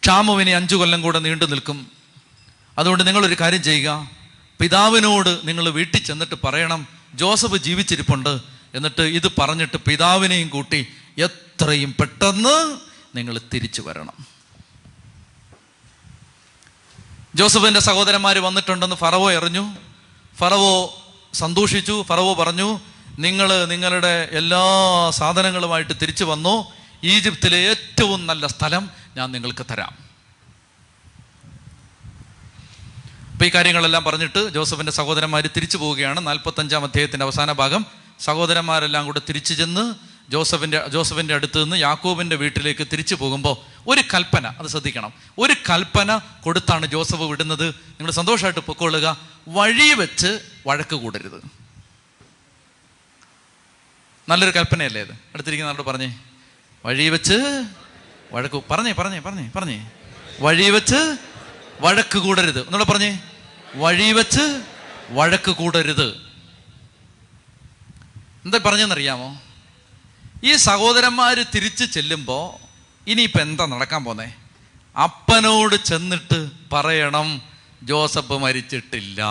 [0.00, 1.90] ക്ഷാമുവിനെ അഞ്ചു കൊല്ലം കൂടെ നീണ്ടു നിൽക്കും.
[2.78, 4.10] അതുകൊണ്ട് നിങ്ങളൊരു കാര്യം ചെയ്യുക.
[4.60, 8.40] പിതാവിനോട് നിങ്ങൾ വീട്ടിൽ ചെന്നിട്ട് പറയണം ജോസഫ് ജീവിച്ചിരിപ്പുണ്ട്
[8.74, 10.86] എന്നിട്ട് ഇത് പറഞ്ഞിട്ട് പിതാവിനെയും കൂട്ടി
[11.18, 12.78] എത്രയും പെട്ടെന്ന്
[13.16, 14.26] നിങ്ങൾ തിരിച്ചു വരണം.
[17.34, 19.76] ജോസഫിന്റെ സഹോദരന്മാർ വന്നിട്ടുണ്ടെന്ന് ഫറവോ എറിഞ്ഞു
[20.38, 21.02] ഫറവോ
[21.34, 22.02] സന്തോഷിച്ചു.
[22.02, 22.80] ഫറവോ പറഞ്ഞു
[23.18, 24.62] നിങ്ങൾ നിങ്ങളുടെ എല്ലാ
[25.10, 26.72] സാധനങ്ങളുമായിട്ട് തിരിച്ചു വന്നു.
[27.04, 29.96] ഈജിപ്തിലെ ഏറ്റവും നല്ല സ്ഥലം ഞാൻ നിങ്ങൾക്ക് തരാം.
[33.32, 36.26] അപ്പോൾ ഈ കാര്യങ്ങളെല്ലാം പറഞ്ഞിട്ട് ജോസഫിന്റെ സഹോദരന്മാർ തിരിച്ചു പോവുകയാണ്.
[36.26, 37.86] നാൽപ്പത്തഞ്ചാം അധ്യായത്തിന്റെ അവസാന ഭാഗം.
[38.20, 39.94] സഹോദരന്മാരെല്ലാം കൂടെ തിരിച്ചു ചെന്ന്
[40.30, 43.56] ജോസഫിന്റെ ജോസഫിന്റെ അടുത്ത് നിന്ന് യാക്കോബിന്റെ വീട്ടിലേക്ക് തിരിച്ചു പോകുമ്പോൾ
[43.88, 45.12] ഒരു കൽപ്പന അത് ശ്രദ്ധിക്കണം.
[45.38, 47.68] ഒരു കൽപ്പന കൊടുത്താണ് ജോസഫ് വിടുന്നത്.
[47.68, 49.16] നിങ്ങൾ സന്തോഷമായിട്ട് പൊക്കോളുക
[49.48, 51.63] വഴി വെച്ച് വഴക്ക് കൂടരുത്.
[54.28, 55.12] നല്ലൊരു കൽപ്പനയല്ലേ ഇത്?
[55.12, 56.18] അടുത്തിരിക്കുന്ന ആളോട് പറഞ്ഞേ
[56.84, 57.64] വഴി വെച്ച്
[58.32, 59.90] വഴക്ക് പറഞ്ഞേ പറഞ്ഞേ പറഞ്ഞേ പറഞ്ഞേ.
[60.40, 61.16] വഴി വെച്ച്
[61.80, 62.66] വഴക്ക് കൂടരുത്.
[62.66, 63.20] എന്നോട് പറഞ്ഞേ
[63.74, 64.62] വഴി വെച്ച്
[65.10, 66.08] വഴക്ക് കൂടരുത്.
[68.44, 69.40] എന്താ പറഞ്ഞെന്നറിയാമോ?
[70.44, 72.64] ഈ സഹോദരന്മാർ തിരിച്ച് ചെല്ലുമ്പോൾ
[73.10, 74.34] ഇനിയിപ്പോൾ എന്താ നടക്കാൻ പോന്നേ?
[75.02, 77.42] അപ്പനോട് ചെന്നിട്ട് പറയണം
[77.82, 79.22] ജോസഫ് മരിച്ചിട്ടില്ല.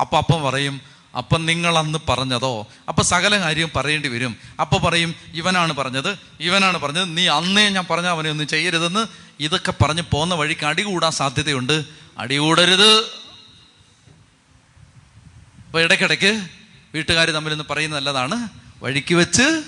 [0.00, 0.80] അപ്പം അപ്പം പറയും
[1.16, 2.66] അപ്പം നിങ്ങൾ അന്ന് പറഞ്ഞതോ?
[2.88, 4.36] അപ്പം സകല കാര്യം പറയേണ്ടി വരും.
[4.60, 7.16] അപ്പോൾ പറയും ഇവനാണ് പറഞ്ഞത് ഇവനാണ് പറഞ്ഞത്.
[7.16, 9.06] നീ അന്നേ ഞാൻ പറഞ്ഞ അവനെ ഒന്നും ചെയ്യരുതെന്ന്.
[9.40, 11.84] ഇതൊക്കെ പറഞ്ഞ് പോകുന്ന വഴിക്ക് അടികൂടാൻ സാധ്യതയുണ്ട്.
[12.18, 12.98] അടികൂടരുത്.
[15.66, 16.42] അപ്പോൾ ഇടയ്ക്കിടയ്ക്ക്
[16.94, 18.48] വീട്ടുകാർ തമ്മിൽ പറയുന്ന നല്ലതാണ്.
[18.82, 19.62] വഴിക്ക് വെച്ച്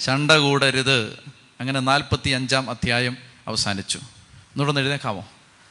[0.00, 1.18] ശണ്ട കൂടരുത്.
[1.60, 3.16] അങ്ങനെ നാൽപ്പത്തി അഞ്ചാം അധ്യായം
[3.48, 3.98] അവസാനിച്ചു.
[3.98, 5.28] ഒന്നുകൂടെ എഴുന്നേക്കാമോ?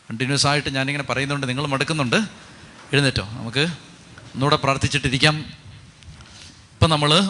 [0.09, 2.15] കണ്ടിന്യൂസ് ആയിട്ട് ഞാനിങ്ങനെ പറയുന്നുണ്ട് നിങ്ങൾ മടുക്കുന്നുണ്ട്.
[2.93, 3.23] എഴുന്നേറ്റോ?
[3.23, 3.67] നമുക്ക്
[4.35, 5.37] ഒന്നുകൂടെ പ്രാർത്ഥിച്ചിട്ടിരിക്കാം.
[6.73, 7.29] ഇപ്പം നമ്മൾ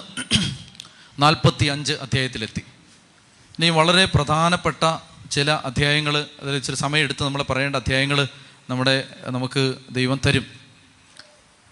[1.19, 2.59] നാൽപ്പത്തി അഞ്ച് അധ്യായത്തിലെത്തി.
[3.59, 4.97] ഇനി വളരെ പ്രധാനപ്പെട്ട
[5.31, 8.27] ചില അധ്യായങ്ങൾ അതിൽ ഇച്ചിരി സമയമെടുത്ത് നമ്മൾ പറയേണ്ട അധ്യായങ്ങൾ
[8.69, 10.45] നമ്മുടെ നമുക്ക് ദൈവം തരും.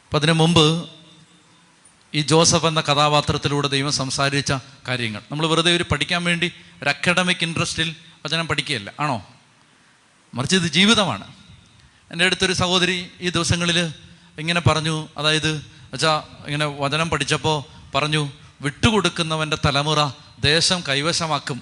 [0.06, 0.90] അപ്പം അതിനു മുമ്പ്
[2.14, 4.54] ഈ ജോസഫ് എന്ന കഥാപാത്രത്തിലൂടെ ദൈവം സംസാരിച്ച
[4.88, 5.22] കാര്യങ്ങൾ.
[5.32, 6.52] നമ്മൾ വെറുതെ ഒരു പഠിക്കാൻ വേണ്ടി
[6.84, 8.94] ഒരു അക്കാഡമിക് ഇൻട്രസ്റ്റിൽ വചനം പഠിക്കുകയല്ല.
[9.00, 9.28] ആണോ?
[10.34, 11.28] മറിച്ച് ഇത് ജീവിതമാണ്.
[12.12, 13.94] എന്റെ അടുത്തൊരു സഹോദരി ഈ ദിവസങ്ങളിൽ
[14.40, 17.64] ഇങ്ങനെ പറഞ്ഞു അതായത് അച്ഛാ ഇങ്ങനെ വചനം പഠിച്ചപ്പോൾ
[17.96, 21.62] പറഞ്ഞു വിട്ടുകൊടുക്കുന്നവന്റെ തലമുറ ദേശം കൈവശമാക്കും.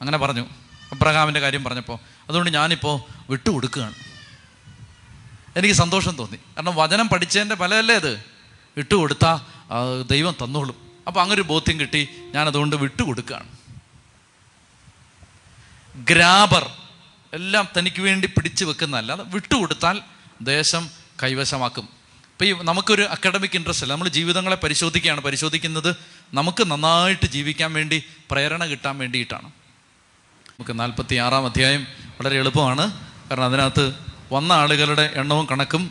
[0.00, 0.46] അങ്ങനെ പറഞ്ഞു
[0.92, 1.98] അബ്രഹാമിന്റെ കാര്യം പറഞ്ഞപ്പോൾ
[2.28, 3.94] അതുകൊണ്ട് ഞാനിപ്പോൾ വിട്ടുകൊടുക്കുകയാണ്.
[5.56, 6.36] എനിക്ക് സന്തോഷം തോന്നി.
[6.36, 8.24] കാരണം വചനം പഠിച്ചതിന്റെ ഫലമല്ലേ അത്
[8.76, 9.38] വിട്ടുകൊടുത്താൽ
[10.10, 10.74] ദൈവം തന്നോളും.
[11.06, 13.48] അപ്പോൾ അങ്ങനൊരു ബോധ്യം കിട്ടി ഞാനതുകൊണ്ട് വിട്ടുകൊടുക്കുകയാണ്.
[15.96, 16.70] ഗ്രാബർ
[17.32, 19.12] എല്ലാം തനിക്ക് വേണ്ടി പിടിച്ചു വെക്കുന്നതല്ല.
[19.12, 20.00] അത് വിട്ടുകൊടുത്താൽ
[20.40, 21.82] ദേശം കൈവശമാക്കും.
[21.82, 23.92] ഇപ്പം ഈ നമുക്കൊരു അക്കാഡമിക് ഇൻട്രസ്റ്റ് അല്ല?
[23.92, 25.20] നമ്മൾ ജീവിതങ്ങളെ പരിശോധിക്കുകയാണ്.
[25.20, 25.96] പരിശോധിക്കുന്നത്
[26.34, 29.46] നമുക്ക് നന്നായിട്ട് ജീവിക്കാൻ വേണ്ടി പ്രേരണ കിട്ടാൻ വേണ്ടിയിട്ടാണ്.
[29.46, 31.86] നമുക്ക് നാൽപ്പത്തി ആറാം അധ്യായം
[32.20, 33.06] വളരെ എളുപ്പമാണ്.
[33.30, 33.94] കാരണം അതിനകത്ത്
[34.32, 35.90] വന്ന ആളുകളുടെ എണ്ണവും കണക്കും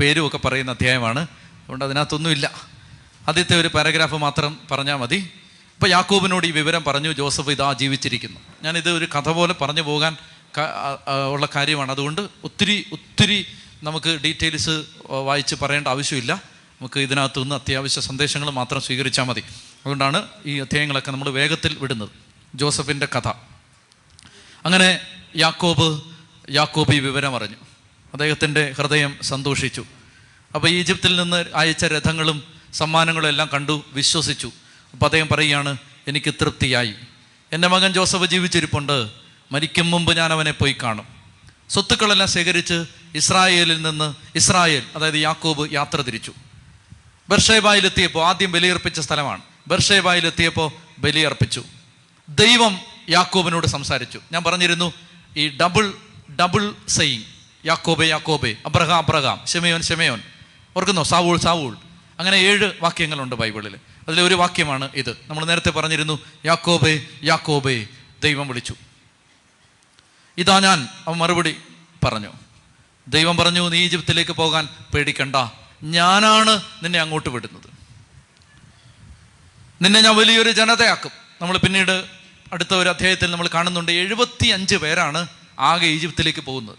[0.00, 1.20] പേരും ഒക്കെ പറയുന്ന അധ്യായമാണ്.
[1.20, 2.50] അതുകൊണ്ട് അതിനകത്തൊന്നുമില്ല.
[3.28, 5.16] ആദ്യത്തെ ഒരു പാരഗ്രാഫ് മാത്രം പറഞ്ഞാൽ മതി.
[5.16, 7.12] ഇപ്പോൾ യാക്കൂബിനോട് ഈ വിവരം പറഞ്ഞു.
[7.12, 8.40] ജോസഫ് ഇതാ ജീവിച്ചിരിക്കുന്നു.
[8.62, 10.16] ഞാനിത് ഒരു കഥ പോലെ പറഞ്ഞു പോകാൻ
[11.32, 11.92] ഉള്ള കാര്യമാണ്.
[11.92, 13.46] അതുകൊണ്ട് ഒത്തിരി ഒത്തിരി
[13.82, 16.32] നമുക്ക് ഡീറ്റെയിൽസ് വായിച്ച് പറയേണ്ട ആവശ്യമില്ല.
[16.80, 19.40] നമുക്ക് ഇതിനകത്ത് നിന്ന് അത്യാവശ്യ സന്ദേശങ്ങൾ മാത്രം സ്വീകരിച്ചാൽ മതി.
[19.40, 22.08] അതുകൊണ്ടാണ് ഈ അധ്യായങ്ങളൊക്കെ നമ്മൾ വേഗത്തിൽ വിടുന്നത്.
[22.54, 23.28] ജോസഫിന്റെ കഥ.
[24.64, 25.00] അങ്ങനെ
[25.36, 26.02] യാക്കോബ്
[26.50, 27.56] യാക്കോബി വിവരം അറിഞ്ഞു.
[28.12, 29.84] അദ്ദേഹത്തിന്റെ ഹൃദയം സന്തോഷിച്ചു.
[30.54, 34.52] അപ്പോൾ ഈജിപ്തിൽ നിന്ന് അയച്ച രഥങ്ങളും സമ്മാനങ്ങളും എല്ലാം കണ്ടു വിശ്വസിച്ചു.
[34.92, 35.76] അപ്പോൾ അദ്ദേഹം പറയുകയാണ്
[36.08, 36.94] എനിക്ക് തൃപ്തിയായി.
[37.52, 39.10] എന്റെ മകൻ ജോസഫ് ജീവിച്ചിരിപ്പുണ്ട്.
[39.52, 41.06] മരിക്കും മുമ്പ് ഞാൻ അവനെ പോയി കാണും.
[41.70, 46.32] സ്വത്തുക്കളെല്ലാം ശേഖരിച്ച് ഇസ്രായേലിൽ നിന്ന് ഇസ്രായേൽ അതായത് യാക്കോബ് യാത്ര തിരിച്ചു.
[47.28, 49.42] ബർഷേബായിലെത്തിയപ്പോൾ ആദ്യം ബലിയർപ്പിച്ച സ്ഥലമാണ്.
[49.68, 51.64] ബർഷേബായിലെത്തിയപ്പോൾ ബലിയർപ്പിച്ചു.
[52.28, 54.20] ദൈവം യാക്കോബിനോട് സംസാരിച്ചു.
[54.32, 54.92] ഞാൻ പറഞ്ഞിരുന്നു
[55.36, 55.94] ഈ ഡബിൾ
[56.40, 57.22] ഡബിൾ സെയിങ്
[57.66, 60.22] യാക്കോബെ യാക്കോബെ അബ്രഹാം അബ്രഹാം ഷെമയോൻ ഷെമയോൻ
[60.76, 61.02] ഓർക്കുന്നോ?
[61.02, 61.76] സാവൂൾ സാവൂൾ.
[62.18, 63.76] അങ്ങനെ ഏഴ് വാക്യങ്ങളുണ്ട് ബൈബിളിൽ
[64.08, 65.16] അതിലെ ഒരു വാക്യമാണ് ഇത്.
[65.28, 67.86] നമ്മൾ നേരത്തെ പറഞ്ഞിരുന്നു യാക്കോബെ യാക്കോബെ
[68.22, 68.74] ദൈവം വിളിച്ചു.
[70.38, 71.56] ഇതാ ഞാൻ അവൻ മറുപടി
[72.04, 72.32] പറഞ്ഞു.
[73.10, 75.36] ദൈവം പറഞ്ഞു നീ ഈജിപ്തിലേക്ക് പോകാൻ പേടിക്കണ്ട.
[75.82, 77.70] ഞാനാണ് നിന്നെ അങ്ങോട്ട് വിടുന്നത്.
[79.84, 81.10] നിന്നെ ഞാൻ വലിയൊരു ജനതയാക്കും.
[81.42, 82.04] നമ്മൾ പിന്നീട്
[82.52, 85.26] അടുത്ത ഒരു അധ്യായത്തിൽ നമ്മൾ കാണുന്നുണ്ട് എഴുപത്തി അഞ്ച് പേരാണ്
[85.58, 86.78] ആകെ ഈജിപ്തിലേക്ക് പോകുന്നത്.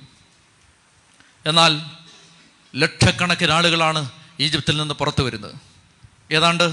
[1.46, 1.82] എന്നാൽ
[2.76, 5.56] ലക്ഷക്കണക്കിന് ആളുകളാണ് ഈജിപ്തിൽ നിന്ന് പുറത്തു വരുന്നത്.
[6.32, 6.64] ഏതാണ്ട്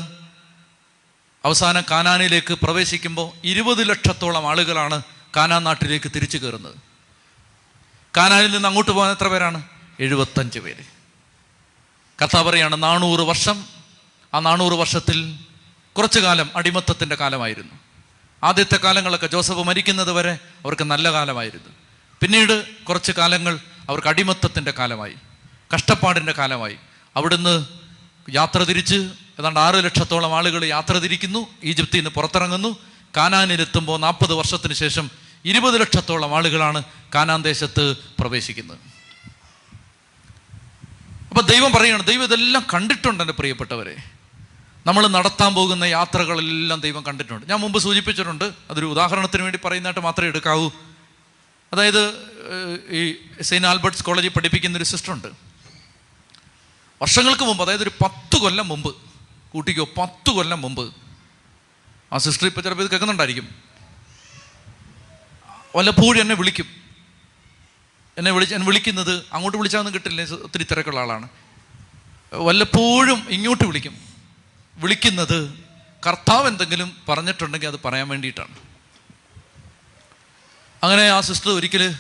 [1.45, 5.03] അവസാനം കാനാനിലേക്ക് പ്രവേശിക്കുമ്പോൾ ഇരുപത് ലക്ഷത്തോളം ആളുകളാണ്
[5.37, 6.75] കാനാൻ നാട്ടിലേക്ക് തിരിച്ചു കയറുന്നത്.
[8.17, 9.63] കാനാനിൽ നിന്ന് അങ്ങോട്ട് പോകാൻ എത്ര പേരാണ്?
[10.01, 10.85] എഴുപത്തഞ്ച് പേര്.
[12.23, 13.65] കഥ പറയാണ് നാനൂറ് വർഷം.
[14.35, 15.39] ആ നാനൂറ് വർഷത്തിൽ
[15.97, 17.75] കുറച്ചു കാലം അടിമത്തത്തിന്റെ കാലമായിരുന്നു.
[18.45, 21.69] ആദ്യത്തെ കാലങ്ങളൊക്കെ ജോസഫ് മരിക്കുന്നത് വരെ അവർക്ക് നല്ല കാലമായിരുന്നു.
[22.21, 25.15] പിന്നീട് കുറച്ച് കാലങ്ങൾ അവർക്ക് അടിമത്തത്തിന്റെ കാലമായി
[25.75, 26.77] കഷ്ടപ്പാടിന്റെ കാലമായി.
[27.17, 27.67] അവിടുന്ന്
[28.31, 32.77] യാത്ര തിരിച്ച് ഏതാണ്ട് ആറ് ലക്ഷത്തോളം ആളുകൾ യാത്ര തിരിക്കുന്നു ഈജിപ്തിൽ നിന്ന് പുറത്തിറങ്ങുന്നു.
[33.17, 35.11] കാനാനിലെത്തുമ്പോൾ നാൽപ്പത് വർഷത്തിന് ശേഷം
[35.45, 36.83] ഇരുപത് ലക്ഷത്തോളം ആളുകളാണ്
[37.15, 38.79] കാനാൻ ദേശത്ത് പ്രവേശിക്കുന്നത്.
[41.31, 43.97] അപ്പൊ ദൈവം പറയുകയാണ് ദൈവം ഇതെല്ലാം കണ്ടിട്ടുണ്ട് എന്റെ പ്രിയപ്പെട്ടവരെ.
[44.87, 47.49] നമ്മൾ നടത്താൻ പോകുന്ന യാത്രകളെല്ലാം ദൈവം കണ്ടിട്ടുണ്ട്.
[47.49, 50.71] ഞാൻ മുമ്പ് സൂചിപ്പിച്ചിട്ടുണ്ട് അതൊരു ഉദാഹരണത്തിന് വേണ്ടി പറയുന്നതായിട്ട് മാത്രമേ എടുക്കാവൂ.
[51.73, 52.29] അതായത്
[52.91, 55.29] ഈ സെയിന്റ് ആൽബർട്ട്സ് കോളേജിൽ പഠിപ്പിക്കുന്ന ഒരു സിസ്റ്ററുണ്ട്
[57.01, 58.95] വർഷങ്ങൾക്ക് മുമ്പ് അതായത് ഒരു പത്ത് കൊല്ലം മുമ്പ്
[59.53, 60.95] കൂട്ടിക്കോ പത്ത് കൊല്ലം മുമ്പ്
[62.13, 63.68] ആ സിസ്റ്റർ ഇപ്പോൾ ചിലപ്പോൾ ഇത് കേൾക്കുന്നുണ്ടായിരിക്കും.
[65.77, 66.67] വല്ലപ്പോഴും എന്നെ വിളിക്കും.
[68.19, 70.23] എന്നെ വിളിച്ച് എന്നെ വിളിക്കുന്നത് അങ്ങോട്ട് വിളിച്ചാൽ കിട്ടില്ല.
[70.23, 71.29] ഒത്തിരി തിരക്കുള്ള ആളാണ്.
[72.33, 73.97] വല്ലപ്പോഴും ഇങ്ങോട്ട് വിളിക്കും.
[74.77, 75.65] വിളിക്കുന്നത്
[76.07, 78.57] കർത്താവ് എന്തെങ്കിലും പറഞ്ഞിട്ടുണ്ടെങ്കിൽ അത് പറയാൻ വേണ്ടിയിട്ടാണ്.
[80.83, 81.95] അങ്ങനെ ആ സിസ്റ്റർ ഒരിക്കൽ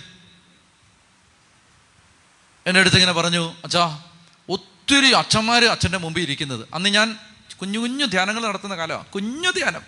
[2.66, 4.02] എന്റെ അടുത്ത് ഇങ്ങനെ പറഞ്ഞു അച്ഛാ
[4.48, 6.68] ഒത്തിരി അച്ഛന്മാർ അച്ഛന്റെ മുമ്പിൽ ഇരിക്കുന്നത്.
[6.74, 7.18] അന്ന് ഞാൻ
[7.60, 9.06] കുഞ്ഞു കുഞ്ഞു ധ്യാനങ്ങൾ നടത്തുന്ന കാലമാണ്.
[9.06, 9.80] കുഞ്ഞു ധ്യാനം.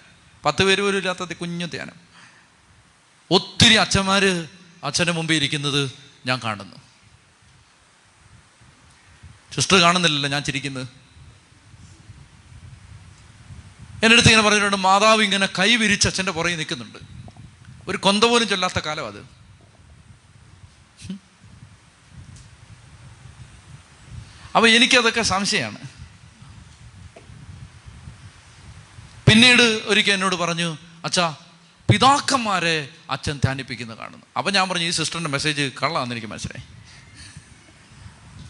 [0.44, 2.09] പത്ത് പേര് പോലും ഇല്ലാത്ത കുഞ്ഞു ധ്യാനം.
[3.30, 4.48] ഒത്തിരി അച്ഛന്മാർ
[4.84, 5.92] അച്ഛന്റെ മുമ്പിൽ ഇരിക്കുന്നത്
[6.26, 6.76] ഞാൻ കാണുന്നു.
[9.54, 10.88] സിസ്റ്റർ കാണുന്നില്ലല്ലോ ഞാൻ ചിരിക്കുന്നത്.
[14.02, 16.98] എന്റെ അടുത്ത് ഇങ്ങനെ പറഞ്ഞിട്ടുണ്ട് മാതാവ് ഇങ്ങനെ കൈവിരിച്ച് അച്ഛന്റെ പുറകെ നിൽക്കുന്നുണ്ട്.
[17.88, 19.40] ഒരു കൊന്ത പോലും ചൊല്ലാത്ത കാലം അത്.
[24.56, 25.78] അപ്പോൾ എനിക്കതൊക്കെ സംശയമാണ്.
[29.28, 31.36] പിന്നീട് ഒരിക്കൽ എന്നോട് പറഞ്ഞു അച്ഛാ
[31.90, 34.26] പിതാക്കന്മാരെ അച്ഛൻ ധ്യാനിപ്പിക്കുന്നത് കാണുന്നു.
[34.38, 36.64] അപ്പം ഞാൻ പറഞ്ഞു ഈ സിസ്റ്ററിന്റെ മെസ്സേജ് കള്ളാന്ന് എനിക്ക് മനസ്സിലായി.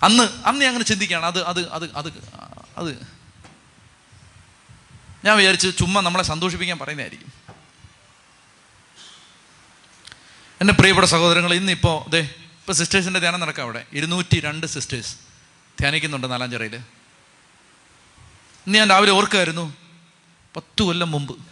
[0.02, 1.26] അന്ന് അന്ന് ഞാൻ അങ്ങനെ ചിന്തിക്കുകയാണ്.
[1.26, 2.12] അത് അത് അത് അത്
[2.76, 3.06] അത്.
[5.24, 7.32] ഞാൻ വിചാരിച്ച് ചുമ്മാ നമ്മളെ സന്തോഷിപ്പിക്കാൻ പറയുന്നതായിരിക്കും.
[10.60, 13.86] എന്റെ പ്രിയപ്പെട്ട സഹോദരങ്ങൾ ഇന്നിപ്പോൾ അതെ ഇപ്പോൾ സിസ്റ്റേഴ്സിന്റെ ധ്യാനം നടക്കാം അവിടെ.
[13.92, 15.16] ഇരുന്നൂറ്റി രണ്ട് സിസ്റ്റേഴ്സ്
[15.80, 19.76] ധ്യാനിക്കുന്നുണ്ട് നാലാഞ്ചിറയിൽ ഇന്ന് ഞാൻ രാവിലെ ഓർക്കുമായിരുന്നു
[20.56, 21.49] പത്തു കൊല്ലം മുമ്പ്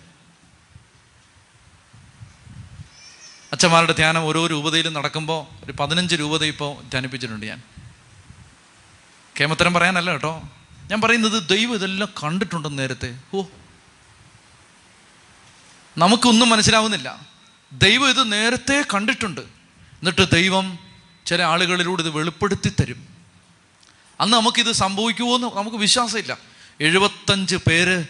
[3.59, 7.63] അച്ഛന്മാരുടെ ധ്യാനം ഓരോ രൂപതയിലും നടക്കുമ്പോൾ ഒരു പതിനഞ്ച് രൂപത ഇപ്പോൾ ധ്യാനിപ്പിച്ചിട്ടുണ്ട് ഞാൻ.
[9.41, 10.43] കേമത്തരം പറയാനല്ല കേട്ടോ.
[10.91, 13.19] ഞാൻ പറയുന്നത് ദൈവം ഇതെല്ലാം കണ്ടിട്ടുണ്ടോ നേരത്തെ.
[13.35, 13.43] ഓ
[15.99, 17.27] നമുക്കൊന്നും മനസ്സിലാവുന്നില്ല.
[17.73, 19.41] ദൈവം ഇത് നേരത്തെ കണ്ടിട്ടുണ്ട്.
[19.41, 20.79] എന്നിട്ട് ദൈവം
[21.27, 23.07] ചില ആളുകളിലൂടെ ഇത് വെളിപ്പെടുത്തി തരും.
[24.21, 26.39] അന്ന് നമുക്കിത് സംഭവിക്കുമോ എന്ന് നമുക്ക് വിശ്വാസമില്ല.
[26.81, 28.05] എഴുപത്തഞ്ച് പേര്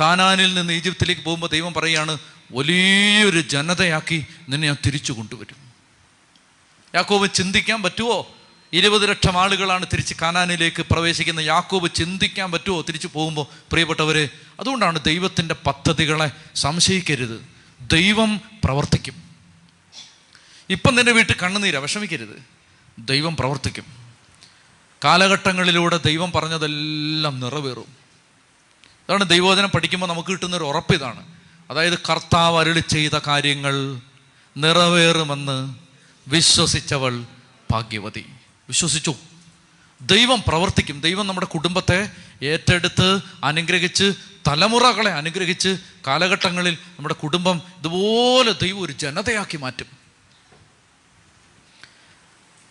[0.00, 2.18] കാനാനിൽ നിന്ന് ഈജിപ്തിലേക്ക് പോകുമ്പോൾ ദൈവം പറയുകയാണ്
[2.50, 5.56] വലിയൊരു ജനതയാക്കി നിന്നെ ഞാൻ തിരിച്ചു കൊണ്ടുവരും.
[6.94, 8.34] യാക്കോബ് ചിന്തിക്കാൻ പറ്റുമോ
[8.72, 14.28] ഇരുപത് ലക്ഷം ആളുകളാണ് തിരിച്ച് കാനാനിലേക്ക് പ്രവേശിക്കുന്ന യാക്കോബ് ചിന്തിക്കാൻ പറ്റുമോ തിരിച്ചു പോകുമ്പോൾ പ്രിയപ്പെട്ടവരെ
[14.60, 17.46] അതുകൊണ്ടാണ് ദൈവത്തിന്റെ പദ്ധതികളെ സംശയിക്കരുത്.
[17.80, 19.22] ദൈവം പ്രവർത്തിക്കും.
[20.70, 22.42] ഇപ്പം നിന്റെ വീട്ടിൽ കണ്ണുനീര വിഷമിക്കരുത്.
[22.98, 23.84] ദൈവം പ്രവർത്തിക്കും.
[25.04, 27.86] കാലഘട്ടങ്ങളിലൂടെ ദൈവം പറഞ്ഞതെല്ലാം നിറവേറും.
[29.08, 31.39] അതാണ് ദൈവവചനം പഠിക്കുമ്പോൾ നമുക്ക് കിട്ടുന്നൊരു ഉറപ്പ് ഇതാണ്.
[31.70, 34.00] അതായത് കർത്താവ് അരുളി ചെയ്ത കാര്യങ്ങൾ
[34.56, 35.74] നിറവേറുമെന്ന്
[36.28, 37.24] വിശ്വസിച്ചവൾ
[37.70, 38.26] ഭാഗ്യവതി.
[38.68, 39.14] വിശ്വസിച്ചു.
[40.00, 41.00] ദൈവം പ്രവർത്തിക്കും.
[41.00, 42.10] ദൈവം നമ്മുടെ കുടുംബത്തെ
[42.42, 44.12] ഏറ്റെടുത്ത് അനുഗ്രഹിച്ച്
[44.48, 49.86] തലമുറകളെ അനുഗ്രഹിച്ച് കാലഘട്ടങ്ങളിൽ നമ്മുടെ കുടുംബം ഇതുപോലെ ദൈവം ഒരു ജനതയാക്കി മാറ്റും.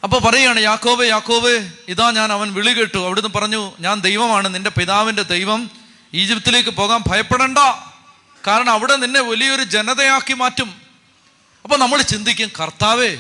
[0.04, 2.98] അപ്പോൾ പറയുകയാണ് യാക്കോബ് യാക്കോബ് ഇതാ ഞാൻ അവൻ വിളി കേട്ടു.
[2.98, 5.72] അവിടുന്ന് പറഞ്ഞു ഞാൻ ദൈവമാണ് നിന്റെ പിതാവിന്റെ ദൈവം
[6.14, 7.58] ഈജിപ്തിലേക്ക് പോകാൻ ഭയപ്പെടണ്ട.
[8.48, 10.82] കാരണം അവിടെ നിന്നെ വലിയൊരു ജനതയാക്കി മാറ്റും.
[11.64, 13.18] അപ്പൊ നമ്മൾ ചിന്തിക്കും കർത്താവേ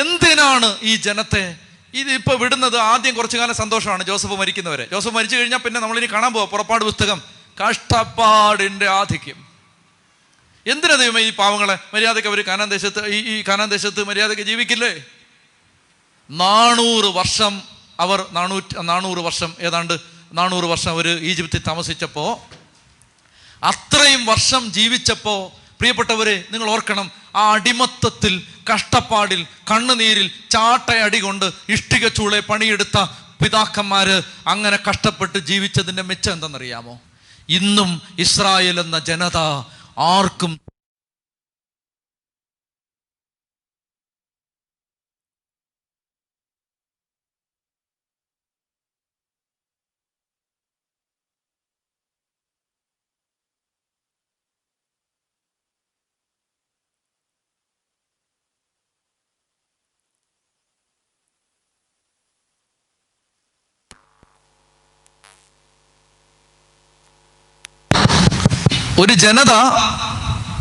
[0.00, 1.56] എന്തിനാണ് ഈ ജനത്തെ
[1.94, 2.76] ഇത് ഇപ്പോൾ വിടുന്നത്?
[2.76, 4.86] ആദ്യം കുറച്ചു കാലം സന്തോഷമാണ് ജോസഫ് മരിക്കുന്നവരെ.
[4.92, 7.22] ജോസഫ് മരിച്ചു കഴിഞ്ഞാൽ പിന്നെ നമ്മളിനി കാണാൻ പോവാം പുറപ്പാട് പുസ്തകം.
[7.58, 9.46] കഷ്ടപ്പാടിന്റെ ആധിക്യം.
[10.66, 15.04] എന്തിനാ ദൈവമേ ഈ പാവങ്ങളെ മര്യാദയ്ക്ക് അവർ കാനാൻ ദേശത്ത് ഈ ഈ കാനാൻ ദേശത്ത് മര്യാദയ്ക്ക് ജീവിക്കില്ലേ?
[16.30, 17.62] നാണൂറ് വർഷം
[18.00, 19.98] അവർ നാനൂറ്റി നാനൂറ് വർഷം ഏതാണ്ട്
[20.32, 22.61] നാനൂറ് വർഷം അവർ ഈജിപ്തിൽ താമസിച്ചപ്പോൾ
[23.62, 25.40] അത്രയും വർഷം ജീവിച്ചപ്പോൾ
[25.78, 28.34] പ്രിയപ്പെട്ടവരെ നിങ്ങൾ ഓർക്കണം ആ അടിമത്തത്തിൽ
[28.72, 32.98] കഷ്ടപ്പാടിൽ കണ്ണുനീരിൽ ചാട്ടയടി കൊണ്ട് ഇഷ്ടിക ചൂളെ പണിയെടുത്ത
[33.42, 36.94] പിതാക്കന്മാര് അങ്ങനെ കഷ്ടപ്പെട്ട് ജീവിച്ചതിന്റെ മെച്ചം എന്തെന്നറിയാമോ?
[37.48, 39.38] ഇന്നും ഇസ്രായേൽ എന്ന ജനത
[39.98, 40.52] ആർക്കും
[69.02, 69.52] ഒരു ജനത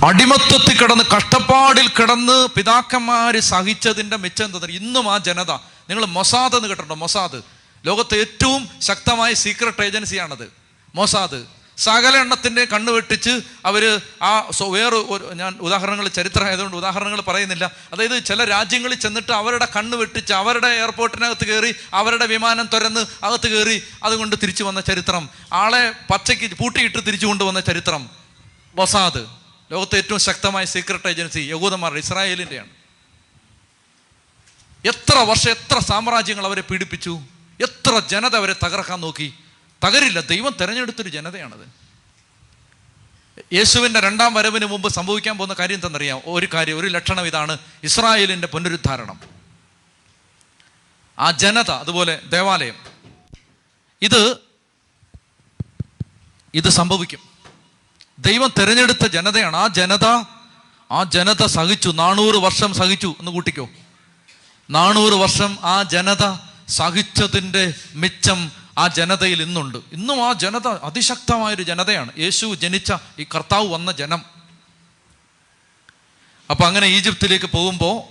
[0.05, 5.51] അടിമത്വത്തിൽ കിടന്ന് കഷ്ടപ്പാടിൽ കിടന്ന് പിതാക്കന്മാർ സഹിച്ചതിന്റെ മെച്ചം എന്താ ഇന്നും ആ ജനത.
[5.89, 7.41] നിങ്ങൾ മൊസാദ് എന്ന് കേട്ടോ മൊസാദ്.
[7.85, 10.53] ലോകത്തെ ഏറ്റവും ശക്തമായ സീക്രട്ട് ഏജൻസിയാണത്
[10.95, 11.45] മൊസാദ്.
[11.77, 14.97] സകല എണ്ണത്തിന്റെ കണ്ണ് വെട്ടിച്ച് അവർ ആ വേറെ
[15.33, 17.71] ഞാൻ ഉദാഹരണങ്ങൾ ചരിത്രം ആയതുകൊണ്ട് ഉദാഹരണങ്ങൾ പറയുന്നില്ല.
[17.93, 23.83] അതായത് ചില രാജ്യങ്ങളിൽ ചെന്നിട്ട് അവരുടെ കണ്ണ് വെട്ടിച്ച് അവരുടെ എയർപോർട്ടിനകത്ത് കയറി അവരുടെ വിമാനം തുരന്ന് അകത്ത് കയറി
[24.03, 25.29] അതുകൊണ്ട് തിരിച്ചു വന്ന ചരിത്രം.
[25.53, 28.20] ആളെ പച്ചയ്ക്ക് പൂട്ടിയിട്ട് തിരിച്ചു കൊണ്ടുവന്ന ചരിത്രം.
[28.75, 29.25] മൊസാദ്
[29.71, 32.69] ലോകത്തെ ഏറ്റവും ശക്തമായ സീക്രട്ട് ഏജൻസി യഹൂദന്മാരുടെ ഇസ്രായേലിന്റെയാണ്
[34.85, 37.21] എത്ര വർഷം എത്ര സാമ്രാജ്യങ്ങൾ അവരെ പീഡിപ്പിച്ചു?
[37.61, 39.33] എത്ര ജനത അവരെ തകർക്കാൻ നോക്കി?
[39.83, 41.81] തകരില്ല ദൈവം തിരഞ്ഞെടുത്തൊരു ജനതയാണത്.
[43.53, 49.19] യേശുവിന്റെ രണ്ടാം വരവിന് മുമ്പ് സംഭവിക്കാൻ പോകുന്ന കാര്യം എന്തെന്നറിയാം ഒരു കാര്യം ഒരു ലക്ഷണം ഇതാണ് ഇസ്രായേലിന്റെ പുനരുദ്ധാരണം.
[51.19, 52.75] ആ ജനത അതുപോലെ ദേവാലയം.
[54.01, 54.37] ഇത്
[56.53, 57.30] ഇത് സംഭവിക്കും.
[58.21, 59.57] ദൈവം തിരഞ്ഞെടുത്ത ജനതയാണ്.
[59.57, 60.05] ആ ജനത
[60.91, 61.89] ആ ജനത സഹിച്ചു.
[61.89, 63.15] നാനൂറ് വർഷം സഹിച്ചു.
[63.19, 63.69] എന്ന് കൂട്ടിക്കോ.
[64.69, 69.77] നാനൂറ് വർഷം ആ ജനത സഹിച്ചതിന്റെ മിച്ചം ആ ജനതയിൽ ഇന്നുണ്ട്.
[69.77, 72.11] ഇന്നും ആ ജനത അതിശക്തമായൊരു ജനതയാണ്.
[72.17, 74.21] യേശു ജനിച്ച ഈ കർത്താവ് വന്ന ജനം.
[76.49, 78.01] അപ്പൊ അങ്ങനെ ഈജിപ്തിലേക്ക് പോകുമ്പോൾ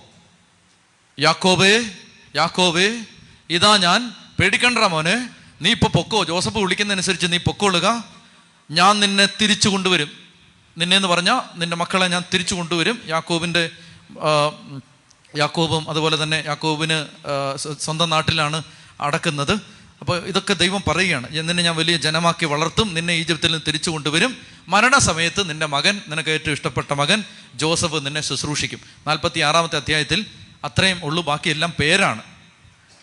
[1.20, 1.90] യാക്കോബേ
[2.36, 3.04] യാക്കോബേ
[3.50, 4.12] ഇതാ ഞാൻ.
[4.40, 5.28] പേടിക്കണ്ട മോനെ.
[5.62, 6.24] നീ ഇപ്പൊ പൊക്കോ?
[6.24, 8.19] ജോസഫ് വിളിക്കുന്നതനുസരിച്ച് നീ പൊക്കോളുക.
[8.70, 10.10] ഞാൻ നിന്നെ തിരിച്ചു കൊണ്ടുവരും.
[10.78, 13.02] നിന്നെ എന്ന് പറഞ്ഞാൽ നിന്റെ മക്കളെ ഞാൻ തിരിച്ചു കൊണ്ടുവരും.
[13.08, 13.70] യാക്കോബിന്റെ
[15.38, 17.06] യാക്കോബും അതുപോലെ തന്നെ യാക്കോബിന്
[17.78, 18.62] സ്വന്തം നാട്ടിലാണ്
[19.00, 19.52] അടക്കുന്നത്.
[20.00, 21.32] അപ്പോൾ ഇതൊക്കെ ദൈവം പറയുകയാണ്.
[21.32, 22.94] "ഞാൻ നിന്നെ ഞാൻ വലിയ ജനമാക്കി വളർത്തും.
[22.94, 24.36] നിന്നെ ഈജിപ്തിൽ നിന്ന് തിരിച്ചു കൊണ്ടുവരും.
[24.68, 28.80] മരണസമയത്ത് നിന്റെ മകൻ നിനക്ക് ഏറ്റവും ഇഷ്ടപ്പെട്ട മകൻ ജോസഫ് നിന്നെ ശുശ്രൂഷിക്കും.
[29.06, 30.26] നാൽപ്പത്തി ആറാമത്തെ അധ്യായത്തിൽ
[30.64, 32.22] അത്രയും ഉള്ളു ബാക്കിയെല്ലാം പേരാണ്.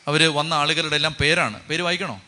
[0.07, 1.59] അവർ വന്ന ആളുകളുടെ എല്ലാം പേരാണ്.
[1.59, 2.21] പേര് വായിക്കണോ?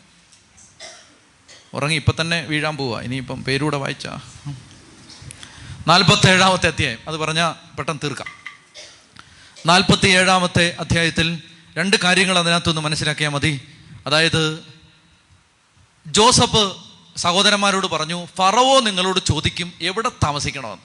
[1.74, 4.20] ഉറങ്ങി ഇപ്പം തന്നെ വീഴാൻ പോവുക ഇനിയിപ്പം പേരൂടെ വായിച്ചാ.
[5.88, 6.98] നാൽപ്പത്തേഴാമത്തെ അധ്യായം.
[7.08, 8.28] അത് പറഞ്ഞാൽ പെട്ടെന്ന് തീർക്കാം.
[9.66, 11.42] നാൽപ്പത്തി ഏഴാമത്തെ അധ്യായത്തിൽ
[11.78, 13.62] രണ്ട് കാര്യങ്ങൾ അതിനകത്തൊന്ന് മനസ്സിലാക്കിയാൽ മതി.
[14.08, 14.64] അതായത്
[16.08, 16.72] ജോസഫ്
[17.18, 20.84] സഹോദരന്മാരോട് പറഞ്ഞു ഫറവോ നിങ്ങളോട് ചോദിക്കും എവിടെ താമസിക്കണമെന്ന്.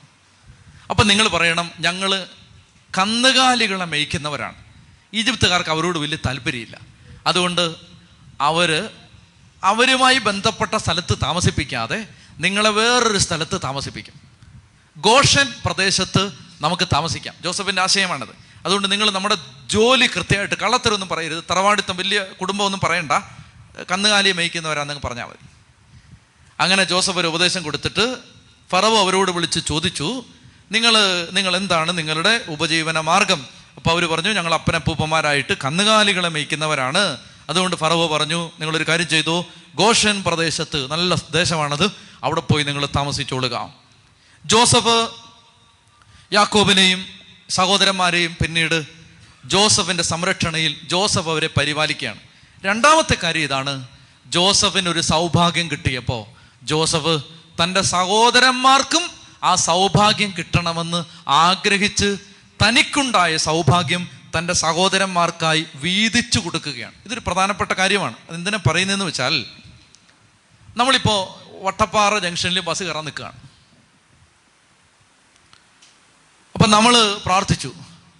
[0.90, 2.26] അപ്പം നിങ്ങൾ പറയണം ഞങ്ങൾ
[2.98, 4.54] കന്നുകാലികളെ മേയ്ക്കുന്നവരാണ്.
[5.14, 6.80] ഈജിപ്തുകാർക്ക് അവരോട് വലിയ താല്പര്യമില്ല.
[7.26, 7.74] അതുകൊണ്ട്
[8.40, 8.90] അവർ
[9.64, 12.06] അവരുമായി ബന്ധപ്പെട്ട സ്ഥലത്ത് താമസിപ്പിക്കാതെ
[12.38, 14.14] നിങ്ങളെ വേറൊരു സ്ഥലത്ത് താമസിപ്പിക്കും.
[14.96, 17.34] ഗോഷൻ പ്രദേശത്ത് നമുക്ക് താമസിക്കാം.
[17.44, 18.28] ജോസഫിന്റെ ആശയമാണത്.
[18.64, 21.44] അതുകൊണ്ട് നിങ്ങൾ നമ്മുടെ ജോലി കൃത്യമായിട്ട് കള്ളത്തരൊന്നും പറയരുത്.
[21.50, 23.12] തറവാടിത്തം വലിയ കുടുംബമൊന്നും പറയണ്ട.
[23.90, 25.46] കന്നുകാലിയെ മേയ്ക്കുന്നവരാണെന്ന് പറഞ്ഞാൽ മതി.
[26.60, 28.16] അങ്ങനെ ജോസഫ് ഒരു ഉപദേശം കൊടുത്തിട്ട്
[28.70, 30.24] ഫറവോ അവരോട് വിളിച്ച് ചോദിച്ചു
[30.72, 30.92] നിങ്ങൾ
[31.32, 33.46] നിങ്ങൾ എന്താണ് നിങ്ങളുടെ ഉപജീവന മാർഗം?
[33.76, 37.18] അപ്പോൾ അവർ പറഞ്ഞു ഞങ്ങൾ അപ്പനപ്പൂപ്പന്മാരായിട്ട് കന്നുകാലികളെ മേയ്ക്കുന്നവരാണ്.
[37.50, 39.44] അതുകൊണ്ട് ഫറവോ പറഞ്ഞു നിങ്ങളൊരു കാര്യം ചെയ്തു.
[39.74, 41.90] ഗോഷൻ പ്രദേശത്ത് നല്ല ദേശമാണത്.
[42.24, 43.72] അവിടെ പോയി നിങ്ങൾ താമസിച്ചോളുക.
[44.46, 45.08] ജോസഫ്
[46.32, 47.06] യാക്കോബിനെയും
[47.50, 48.86] സഹോദരന്മാരെയും പിന്നീട്
[49.44, 52.18] ജോസഫിന്റെ സംരക്ഷണയിൽ ജോസഫ് അവരെ പരിപാലിക്കുകയാണ്.
[52.64, 53.86] രണ്ടാമത്തെ കാര്യം ഇതാണ്
[54.26, 56.24] ജോസഫിന് ഒരു സൗഭാഗ്യം കിട്ടിയപ്പോൾ
[56.62, 57.22] ജോസഫ്
[57.62, 59.10] തന്റെ സഹോദരന്മാർക്കും
[59.44, 62.16] ആ സൗഭാഗ്യം കിട്ടണമെന്ന് ആഗ്രഹിച്ച്
[62.62, 66.94] തനിക്കുണ്ടായ സൗഭാഗ്യം തന്റെ സഹോദരന്മാർക്കായി വീതിച്ചു കൊടുക്കുകയാണ്.
[67.06, 68.14] ഇതൊരു പ്രധാനപ്പെട്ട കാര്യമാണ്.
[68.28, 69.44] അതെന്തിനാ പറയുന്നതെന്ന് വെച്ചാൽ
[70.76, 73.36] നമ്മളിപ്പോൾ വട്ടപ്പാറ ജംഗ്ഷനിൽ ബസ് കയറാൻ നിൽക്കുകയാണ്.
[76.54, 77.74] അപ്പം നമ്മൾ പ്രാർത്ഥിച്ചു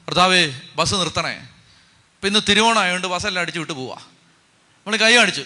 [0.09, 1.33] കർത്താവേ ബസ് നിർത്തണേ.
[2.15, 3.97] അപ്പം ഇന്ന് തിരുവോണമായതുകൊണ്ട് ബസ്സെല്ലാം അടിച്ചു വിട്ട് പോവാ.
[3.97, 5.45] നമ്മൾ കൈ കാണിച്ചു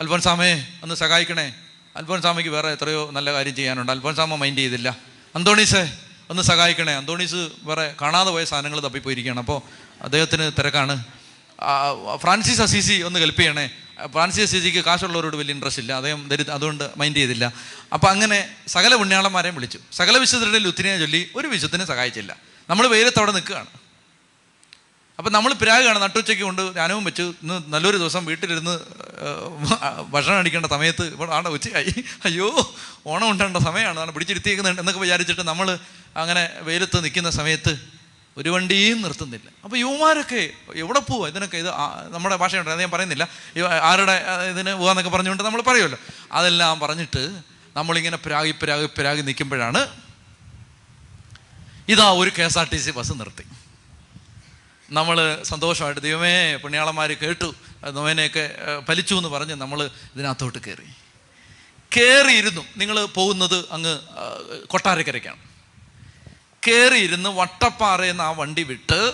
[0.00, 1.54] അൽഫോൻസാമേ ഒന്ന് സഹായിക്കണേ.
[1.96, 3.92] അൽഫോൻസാമയ്ക്ക് വേറെ എത്രയോ നല്ല കാര്യം ചെയ്യാനുണ്ട്.
[3.92, 4.96] അൽഫോൻസാമ മൈൻഡ് ചെയ്തില്ല.
[5.34, 5.98] അന്തോണീസേ
[6.30, 6.92] ഒന്ന് സഹായിക്കണേ.
[6.92, 9.40] അന്തോണീസ് വേറെ കാണാതെ പോയ സാധനങ്ങൾ തപ്പിപ്പോയിരിക്കുകയാണ്.
[9.40, 9.62] അപ്പോൾ
[10.02, 11.04] അദ്ദേഹത്തിന് തിരക്കാണ്.
[12.16, 13.70] ഫ്രാൻസിസ് അസീസി ഒന്ന് ഹെൽപ്പ് ചെയ്യണേ.
[14.12, 15.92] ഫ്രാൻസിസ് അസീസിക്ക് കാശുള്ളവരോട് വലിയ ഇൻട്രസ്റ്റ് ഇല്ല.
[15.92, 17.52] അദ്ദേഹം ദരി അതുകൊണ്ട് മൈൻഡ് ചെയ്തില്ല.
[17.92, 19.78] അപ്പോൾ അങ്ങനെ സകല പുണ്യാളന്മാരെയും വിളിച്ചു.
[19.92, 22.36] സകല വിശുദ്ധരുടെ ലുത്തിനെ ചൊല്ലി ഒരു വിശുദ്ധനെ സഹായിച്ചില്ല.
[22.70, 23.66] നമ്മൾ വെയിലത്തവിടെ നിൽക്കുകയാണ്.
[25.18, 26.02] അപ്പം നമ്മൾ പിരാഗാണ്.
[26.02, 28.78] നട്ടുച്ചയ്ക്ക് കൊണ്ട് ധ്യാനവും വെച്ച് ഇന്ന് നല്ലൊരു ദിവസം വീട്ടിലിരുന്ന്
[30.10, 31.94] ഭക്ഷണം അടിക്കേണ്ട സമയത്ത് ഇപ്പോൾ ആണ്ട ഉച്ചയായി.
[32.24, 32.74] അയ്യോ
[33.06, 34.12] ഓണം ഉണ്ടേണ്ട സമയമാണ്.
[34.12, 35.78] പിടിച്ചിരുത്തിയേക്കുന്നുണ്ട് എന്നൊക്കെ വിചാരിച്ചിട്ട് നമ്മൾ
[36.16, 37.72] അങ്ങനെ വെയിലത്ത് നിൽക്കുന്ന സമയത്ത്
[38.36, 39.48] ഒരു വണ്ടിയും നിർത്തുന്നില്ല.
[39.64, 41.68] അപ്പോൾ യുവമാരൊക്കെ എവിടെ പോവുക ഇതിനൊക്കെ ഇത്
[42.14, 43.28] നമ്മുടെ ഭാഷയുണ്ട് അത് ഞാൻ പറയുന്നില്ല.
[43.82, 45.98] ആരുടെ ഇതിന് പോകാന്നൊക്കെ പറഞ്ഞുകൊണ്ട് നമ്മൾ പറയുമല്ലോ.
[46.32, 47.42] അതെല്ലാം പറഞ്ഞിട്ട്
[47.76, 49.80] നമ്മളിങ്ങനെ പിരാഗി പിരാഗി പിരാഗി നിൽക്കുമ്പോഴാണ്
[51.88, 53.44] ഇതാ ഒരു K S R T C bus നിർത്തി.
[54.90, 57.54] നമ്മൾ സന്തോഷമായിട്ട് ദൈവമേ പുണ്യാളന്മാർ കേട്ടു.
[57.90, 58.44] നോവനെയൊക്കെ
[58.88, 60.88] ഫലിച്ചു എന്ന് പറഞ്ഞ് നമ്മൾ ഇതിനകത്തോട്ട് കയറി.
[61.96, 62.64] കയറിയിരുന്നു.
[62.76, 63.98] നിങ്ങൾ പോകുന്നത് അങ്ങ്
[64.66, 65.53] കൊട്ടാരക്കരയ്ക്കാണ്.
[66.66, 69.12] കയറിയിരുന്ന് വട്ടപ്പാറയിൽ നിന്ന് ആ വണ്ടി വിട്ട്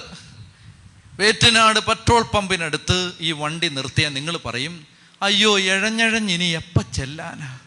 [1.19, 4.87] വേറ്റനാട് പെട്രോൾ പമ്പിനടുത്ത് ഈ വണ്ടി നിർത്തിയാൽ നിങ്ങൾ പറയും
[5.23, 7.59] അയ്യോ എഴഞ്ഞഴഞ്ഞ് ഇനി എപ്പം ചെല്ലാനാ?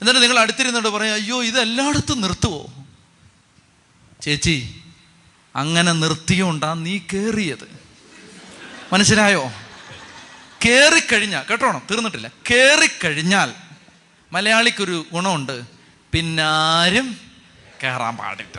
[0.00, 2.72] എന്നിട്ട് നിങ്ങൾ അടുത്തിരുന്നിട്ട് പറയും അയ്യോ ഇത് എല്ലായിടത്തും നിർത്തുവോ?
[4.22, 4.82] ചേച്ചി
[5.56, 7.80] അങ്ങനെ നിർത്തിയോണ്ടാ നീ കയറിയത്
[8.92, 9.52] മനസ്സിലായോ?
[10.66, 11.82] കയറിക്കഴിഞ്ഞാൽ കേട്ടോണം?
[11.90, 12.28] തീർന്നിട്ടില്ല.
[12.28, 13.54] കയറിക്കഴിഞ്ഞാൽ
[14.32, 15.62] മലയാളിക്കൊരു ഗുണമുണ്ട്.
[16.12, 17.31] പിന്നാരും
[17.82, 18.58] കയറാൻ പാടില്ല.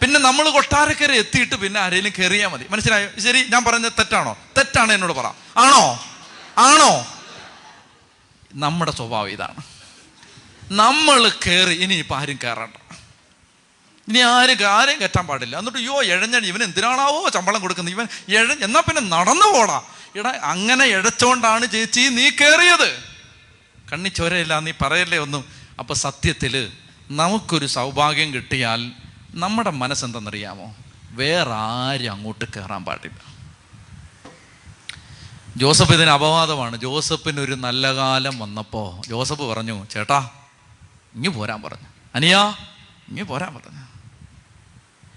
[0.00, 2.66] പിന്നെ നമ്മൾ കൊട്ടാരക്കര എത്തിയിട്ട് പിന്നെ ആരെങ്കിലും കയറിയാൽ മതി.
[2.70, 3.08] മനസ്സിലായോ?
[3.20, 4.38] ശരി ഞാൻ പറഞ്ഞത് തെറ്റാണോ?
[4.58, 5.26] തെറ്റാണ് എന്നോട് പറ.
[5.56, 5.84] ആണോ?
[6.58, 7.06] ആണോ?
[8.54, 9.62] നമ്മുടെ സ്വഭാവം ഇതാണ്.
[10.72, 12.76] നമ്മൾ കയറി ഇനി ഇപ്പം ആരും കയറണ്ട
[14.08, 15.58] ഇനി ആരും ആരെയും കയറ്റാൻ പാടില്ല.
[15.58, 17.94] എന്നിട്ട് അയ്യോ എഴഞ്ഞഴി ഇവൻ എന്തിനാണാവോ ശമ്പളം കൊടുക്കുന്നത്?
[17.94, 19.84] ഇവൻ എഴ എന്നാ പിന്നെ നടന്നു പോടാ.
[20.16, 22.90] എടാ അങ്ങനെ എഴച്ചോണ്ടാണ് ചേച്ചി നീ കയറിയത്
[23.92, 25.44] കണ്ണി ചോരയില്ല നീ പറയല്ലേ ഒന്നും.
[25.78, 26.72] അപ്പൊ സത്യത്തിൽ
[27.10, 28.92] നമുക്കൊരു സൗഭാഗ്യം കിട്ടിയാൽ
[29.30, 30.76] നമ്മുടെ മനസ്സെന്തെന്നറിയാമോ?
[31.10, 33.36] വേറെ ആരും അങ്ങോട്ട് കയറാൻ പാടില്ല.
[35.56, 36.76] ജോസഫ് ഇതിന് അപവാദമാണ്.
[36.76, 40.30] ജോസഫിന് ഒരു നല്ല കാലം വന്നപ്പോൾ ജോസഫ് പറഞ്ഞു ചേട്ടാ
[41.14, 41.88] ഇങ്ങ് പോരാൻ പറഞ്ഞു.
[42.14, 42.54] അനിയാ
[43.08, 43.80] ഇങ്ങ് പോരാൻ പറഞ്ഞു.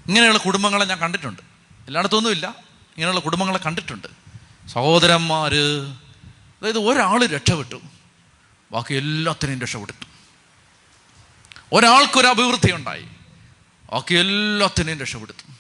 [0.08, 1.42] ഇങ്ങനെയുള്ള കുടുംബങ്ങളെ ഞാൻ കണ്ടിട്ടുണ്ട്.
[1.88, 2.48] എല്ലായിടത്തൊന്നുമില്ല.
[2.98, 4.08] ഇങ്ങനെയുള്ള കുടുംബങ്ങളെ കണ്ടിട്ടുണ്ട്.
[4.70, 5.56] സഹോദരന്മാർ
[6.62, 7.82] അതായത് ഒരാൾ രക്ഷപ്പെട്ടു.
[8.72, 10.09] ബാക്കി എല്ലാത്തിനെയും രക്ഷപ്പെടുത്തു.
[11.74, 13.06] ഒരാൾക്കൊരു അഭിവൃദ്ധി ഉണ്ടായി.
[13.92, 15.58] ബാക്കി എല്ലാത്തിനെയും രക്ഷപ്പെടുത്തും.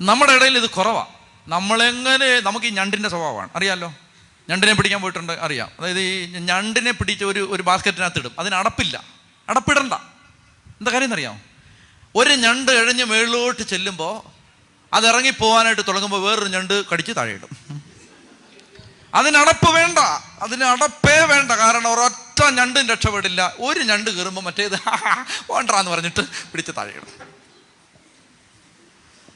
[0.00, 1.06] നമ്മുടെ ഇടയിൽ ഇത് കുറവാണ്
[1.48, 3.50] നമ്മളെങ്ങനെ നമുക്ക് ഈ ഞണ്ടിന്റെ സ്വഭാവമാണ്.
[3.56, 3.94] അറിയാമല്ലോ
[4.50, 5.32] ഞണ്ടിനെ പിടിക്കാൻ പോയിട്ടുണ്ട്?
[5.32, 5.70] അറിയാം.
[5.80, 8.32] അതായത് ഈ ഞണ്ടിനെ പിടിച്ച് ഒരു ഒരു ബാസ്ക്കറ്റിനകത്ത് ഇടും.
[8.38, 9.04] അതിന് അടപ്പില്ല.
[9.48, 9.92] അടപ്പിടണ്ട.
[10.80, 11.40] എന്താ കാര്യം എന്നറിയാമോ
[12.14, 14.36] ഒരു ഞണ്ട് എഴഞ്ഞ് മേളിലോട്ട് ചെല്ലുമ്പോൾ
[14.94, 17.82] അത് ഇറങ്ങി പോകാനായിട്ട് തുടങ്ങുമ്പോൾ വേറൊരു ഞണ്ട് കടിച്ച് താഴെയിടും
[19.14, 19.98] അതിന് അടപ്പ് വേണ്ട
[20.42, 23.54] അതിന് അടപ്പേ വേണ്ട കാരണം ഒരൊറ്റ ഞണ്ടും രക്ഷപ്പെടില്ല.
[23.58, 24.72] ഒരു ഞണ്ട് കയറുമ്പോൾ മറ്റേത്
[25.50, 27.08] വേണ്ടാന്ന് പറഞ്ഞിട്ട് പിടിച്ച് താഴെയിടും.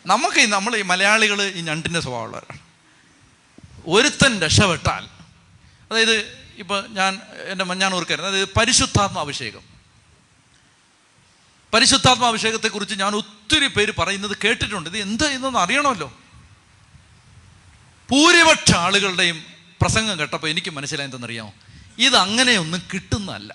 [0.06, 2.58] നമുക്ക് നമ്മൾ ഈ മലയാളികൾ ഈ ഞണ്ടിന്റെ സ്വഭാവമുള്ളവരാണ്.
[3.86, 5.08] ഒരുത്തൻ രക്ഷപ്പെട്ടാൽ
[5.90, 9.62] അതായത് ഇപ്പോൾ ഞാൻ എന്റെ മഞ്ഞാൻ ഓർക്കായിരുന്നു അത് പരിശുദ്ധാത്മാഭിഷേകം.
[11.74, 14.90] പരിശുദ്ധാത്മാഭിഷേകത്തെക്കുറിച്ച് ഞാൻ ഒത്തിരി പേര് പറയുന്നത് കേട്ടിട്ടുണ്ട്.
[14.90, 16.18] ഇത് എന്ത് ഇതൊന്നും അറിയണമല്ലോ?
[18.10, 21.52] ഭൂരിപക്ഷ ആളുകളുടെയും പ്രസംഗം കേട്ടപ്പോൾ എനിക്ക് മനസ്സിലായി എന്തെന്നറിയാമോ
[21.98, 23.54] ഇത് അങ്ങനെയൊന്നും കിട്ടുന്നതല്ല.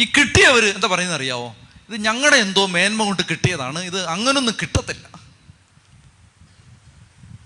[0.00, 1.56] ഈ കിട്ടിയവർ എന്താ പറയുന്നത് അറിയാവോ
[1.88, 3.78] ഇത് ഞങ്ങളുടെ എന്തോ മേന്മ കൊണ്ട് കിട്ടിയതാണ്.
[3.78, 5.08] ഇത് അങ്ങനൊന്നും കിട്ടത്തില്ല.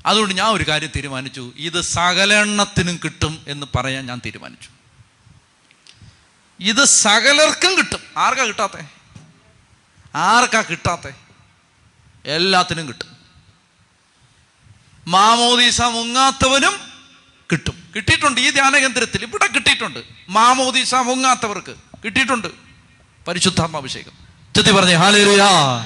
[0.06, 1.52] അതുകൊണ്ട് ഞാൻ ഒരു കാര്യം തീരുമാനിച്ചു.
[1.56, 4.68] ഇത് സകലെണ്ണത്തിനും കിട്ടും എന്ന് പറയാൻ ഞാൻ തീരുമാനിച്ചു.
[6.60, 8.00] ഇത് സകലർക്കും കിട്ടും.
[8.16, 8.80] ആർക്കാ കിട്ടാത്തേ?
[10.14, 11.12] ആർക്കാ കിട്ടാത്തേ?
[12.24, 13.11] എല്ലാത്തിനും കിട്ടും.
[15.08, 16.72] മാമോദീസ മുങ്ങാത്തവനും
[17.52, 17.92] കിട്ടും.
[17.96, 18.40] കിട്ടിയിട്ടുണ്ട്.
[18.40, 20.00] ഈ ധ്യാനകേന്ദ്രത്തിൽ ഇവിടെ കിട്ടിയിട്ടുണ്ട്.
[20.28, 21.74] മാമോദീസ മുങ്ങാത്തവർക്ക്
[22.04, 22.48] കിട്ടിയിട്ടുണ്ട്.
[23.28, 24.12] പരിശുദ്ധാത്മാഭിഷേകം.
[24.56, 25.84] ചെത്തി പറഞ്ഞേ ഹാലേലുയാ.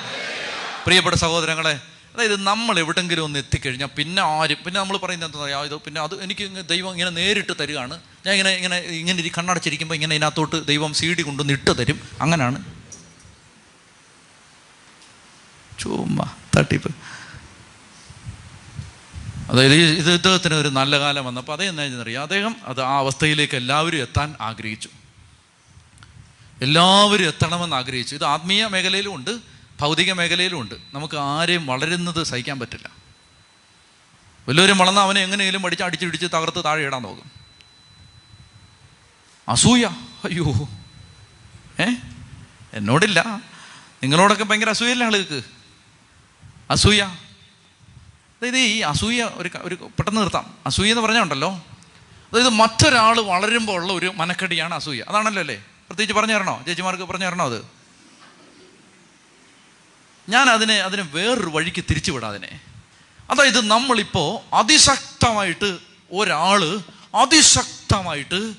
[0.87, 1.81] പ്രിയപ്പെട്ട സഹോദരങ്ങളെ
[2.15, 6.23] അതായത് നമ്മൾ എവിടെങ്കിലും ഒന്ന് എത്തിക്കഴിഞ്ഞാൽ പിന്നെ ആരും പിന്നെ നമ്മൾ പറയുന്നത് എന്താ പറയുക ഇത് പിന്നെ അത്
[6.23, 8.01] എനിക്ക് ദൈവം ഇങ്ങനെ നേരിട്ട് തരികയാണ്.
[8.27, 12.01] ഞാൻ ഇങ്ങനെ ഇങ്ങനെ ഇങ്ങനെ ഇരി- കണ്ണടച്ചിരിക്കുമ്പോൾ ഇങ്ങനെ ഇതിനകത്തോട്ട് ദൈവം സീഡി കൊണ്ടുവന്ന് ഇട്ട് തരും.
[12.21, 12.65] അങ്ങനെയാണ്
[15.83, 16.25] ചുമ്മാ
[16.57, 17.06] തട്ടിപ്പ്.
[19.51, 24.35] അതായത് ഇത് ഇദ്ദേഹത്തിന് ഒരു നല്ല കാലം വന്നപ്പോൾ അതേ എന്താണെന്നറിയാം അദ്ദേഹം അത് ആ അവസ്ഥയിലേക്ക് എല്ലാവരും എത്താൻ
[24.41, 24.89] ആഗ്രഹിച്ചു.
[26.63, 28.15] എല്ലാവരും എത്തണമെന്ന് ആഗ്രഹിച്ചു.
[28.15, 29.39] ഇത് ആത്മീയ മേഖലയിലും ഉണ്ട്
[29.81, 30.75] ഭൗതിക മേഖലയിലും ഉണ്ട്.
[30.95, 32.91] നമുക്ക് ആരെയും വളരുന്നത് സഹിക്കാൻ പറ്റില്ല.
[34.49, 37.31] വല്ലവരും വളർന്ന അവനെ എങ്ങനെയെങ്കിലും പഠിച്ച് അടിച്ചിടിച്ച് തകർത്ത് താഴെ ഇടാൻ നോക്കും.
[39.49, 39.87] അസൂയ.
[40.25, 40.69] അയ്യോ.
[41.81, 41.95] ഏ?
[42.73, 43.41] എന്നോടില്ല.
[44.03, 45.43] നിങ്ങളോടൊക്കെ ഭയങ്കര അസൂയല്ലേ ആളുകൾക്ക്?
[46.71, 47.09] അസൂയ.
[48.43, 50.55] അതായത് ഈ അസൂയ ഒരു ഒരു പെട്ടെന്ന് നിർത്താം.
[50.67, 51.65] അസൂയ എന്ന് പറഞ്ഞാൽ ഉണ്ടല്ലോ
[52.33, 55.03] അതായത് മറ്റൊരാൾ വളരുമ്പോൾ ഉള്ള ഒരു മനക്കടിയാണ് അസൂയ.
[55.09, 55.57] അതാണല്ലോ അല്ലേ?
[55.89, 56.63] പ്രത്യേകിച്ച് പറഞ്ഞു തരണോ?
[56.67, 57.65] ചേച്ചിമാർക്ക് പറഞ്ഞു തരണോ അത്?
[60.29, 62.61] ഞാൻ അതിനെ അതിനെ വേറൊരു വഴിക്ക് തിരിച്ചു വിടാം അതിനെ
[63.31, 65.79] അതായത് നമ്മളിപ്പോൾ അതിശക്തമായിട്ട്
[66.13, 66.81] ഒരാൾ
[67.15, 68.55] അതിശക്തമായിട്ട്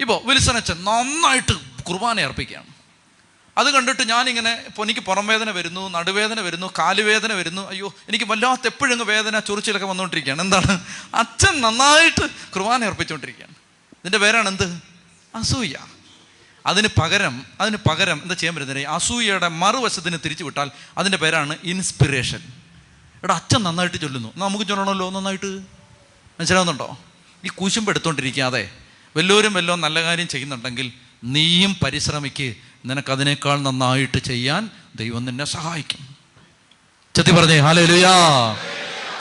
[0.00, 2.66] ഇപ്പോൾ വിൽസനച്ഛൻ നന്നായിട്ട് കുർബാന അർപ്പിക്കുകയാണ്
[3.58, 7.68] അത് കണ്ടിട്ട് ഞാനിങ്ങനെ ഇപ്പോൾ എനിക്ക് പുറം വേദന വരുന്നു നടുവേദന വരുന്നു കാലുവേദന വരുന്നു.
[7.68, 10.42] അയ്യോ എനിക്ക് വല്ലാത്ത എപ്പോഴും വേദന ചൊറിച്ചിലൊക്കെ വന്നുകൊണ്ടിരിക്കുകയാണ്.
[10.42, 10.84] എന്താണ്?
[11.14, 13.54] അച്ഛൻ നന്നായിട്ട് കുർബാന അർപ്പിച്ചുകൊണ്ടിരിക്കുകയാണ്.
[13.92, 14.82] ഇതിന്റെ പേരാണ് എന്ത്
[15.34, 15.74] അസൂയ.
[16.66, 22.42] അതിന് പകരം അതിന് പകരം എന്താ ചെയ്യാൻ പറ്റുന്നത് അസൂയയുടെ മറുവശത്തിന് തിരിച്ചു വിട്ടാൽ അതിന്റെ പേരാണ് ഇൻസ്പിറേഷൻ.
[23.24, 24.32] എടാ അച്ഛൻ നന്നായിട്ട് ചൊല്ലുന്നു.
[24.36, 25.46] നമുക്ക് ചൊല്ലണമല്ലോ നന്നായിട്ട്?
[25.46, 26.98] മനസ്സിലാവുന്നുണ്ടോ?
[27.44, 28.70] ഈ കുശുമ്പ് എടുത്തുകൊണ്ടിരിക്കാതെ
[29.16, 30.92] വല്ലവരും വല്ലതും നല്ല കാര്യം ചെയ്യുന്നുണ്ടെങ്കിൽ
[31.24, 32.67] നീയും പരിശ്രമിക്ക്.
[32.86, 36.08] നിനക്കതിനേക്കാൾ നന്നായിട്ട് ചെയ്യാൻ ദൈവം നിന്നെ സഹായിക്കും.
[37.16, 38.10] ചെത്തി പറഞ്ഞേ ഹാലേലുയാ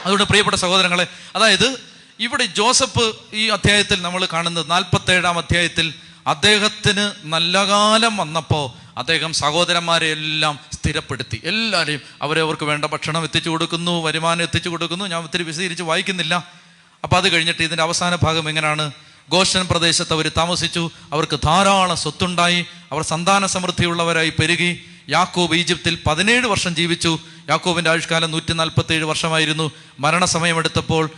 [0.04, 1.78] അതുകൊണ്ട് പ്രിയപ്പെട്ട സഹോദരങ്ങളെ അതായത്
[2.20, 5.94] ഇവിടെ ജോസഫ് ഈ അധ്യായത്തിൽ നമ്മൾ കാണുന്നത് നാൽപ്പത്തേഴാം അധ്യായത്തിൽ
[6.28, 11.42] അദ്ദേഹത്തിന് നല്ല കാലം വന്നപ്പോൾ അദ്ദേഹം സഹോദരന്മാരെ എല്ലാം സ്ഥിരപ്പെടുത്തി.
[11.44, 15.06] എല്ലാവരെയും അവരവർക്ക് വേണ്ട ഭക്ഷണം എത്തിച്ചു കൊടുക്കുന്നു വരുമാനം എത്തിച്ചു കൊടുക്കുന്നു.
[15.06, 16.48] ഞാൻ ഒത്തിരി വിശദീകരിച്ച് വായിക്കുന്നില്ല.
[17.04, 18.92] അപ്പോൾ അത് കഴിഞ്ഞിട്ട് ഇതിന്റെ അവസാന ഭാഗം എങ്ങനെയാണ്?
[19.30, 20.90] ഗോഷൻ പ്രദേശത്ത് അവർ താമസിച്ചു.
[21.14, 22.66] അവർക്ക് ധാരാളം സ്വത്തുണ്ടായി.
[22.92, 24.86] അവർ സന്താന സമൃദ്ധിയുള്ളവരായി പെരുകി.
[25.10, 27.20] യാക്കോബ് ഈജിപ്തിൽ പതിനേഴ് വർഷം ജീവിച്ചു.
[27.50, 29.72] യാക്കോബിന്റെ ആയുഷ്കാലം നൂറ്റി നാൽപ്പത്തി ഏഴ് വർഷമായിരുന്നു.
[30.00, 31.10] മരണസമയമെടുത്തപ്പോൾ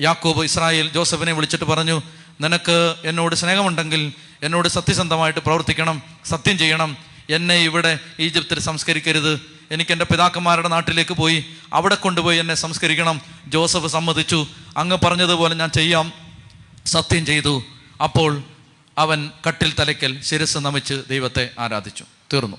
[0.00, 2.02] യാക്കോബ് ഇസ്രായേൽ ജോസഫിനെ വിളിച്ചിട്ട് പറഞ്ഞു
[2.40, 6.96] നിനക്ക് എന്നോട് സ്നേഹമുണ്ടെങ്കിൽ എന്നോട് സത്യസന്ധമായിട്ട് പ്രവർത്തിക്കണം സത്യം ചെയ്യണം.
[7.30, 9.40] എന്നെ ഇവിടെ ഈജിപ്തിൽ സംസ്കരിക്കരുത്.
[9.70, 11.44] എനിക്ക് എന്റെ പിതാക്കന്മാരുടെ നാട്ടിലേക്ക് പോയി.
[11.72, 13.20] അവിടെ കൊണ്ടുപോയി എന്നെ സംസ്കരിക്കണം.
[13.46, 14.46] ജോസഫ് സമ്മതിച്ചു.
[14.76, 16.25] അങ്ങ് പറഞ്ഞതുപോലെ ഞാൻ ചെയ്യാം.
[16.86, 17.62] സത്യം ചെയ്തു.
[18.02, 18.42] അപ്പോൾ
[18.98, 22.04] അവൻ കട്ടിൽ തലയ്ക്കൽ ശിരസ് നമിച്ച് ദൈവത്തെ ആരാധിച്ചു.
[22.32, 22.56] തീർന്നു.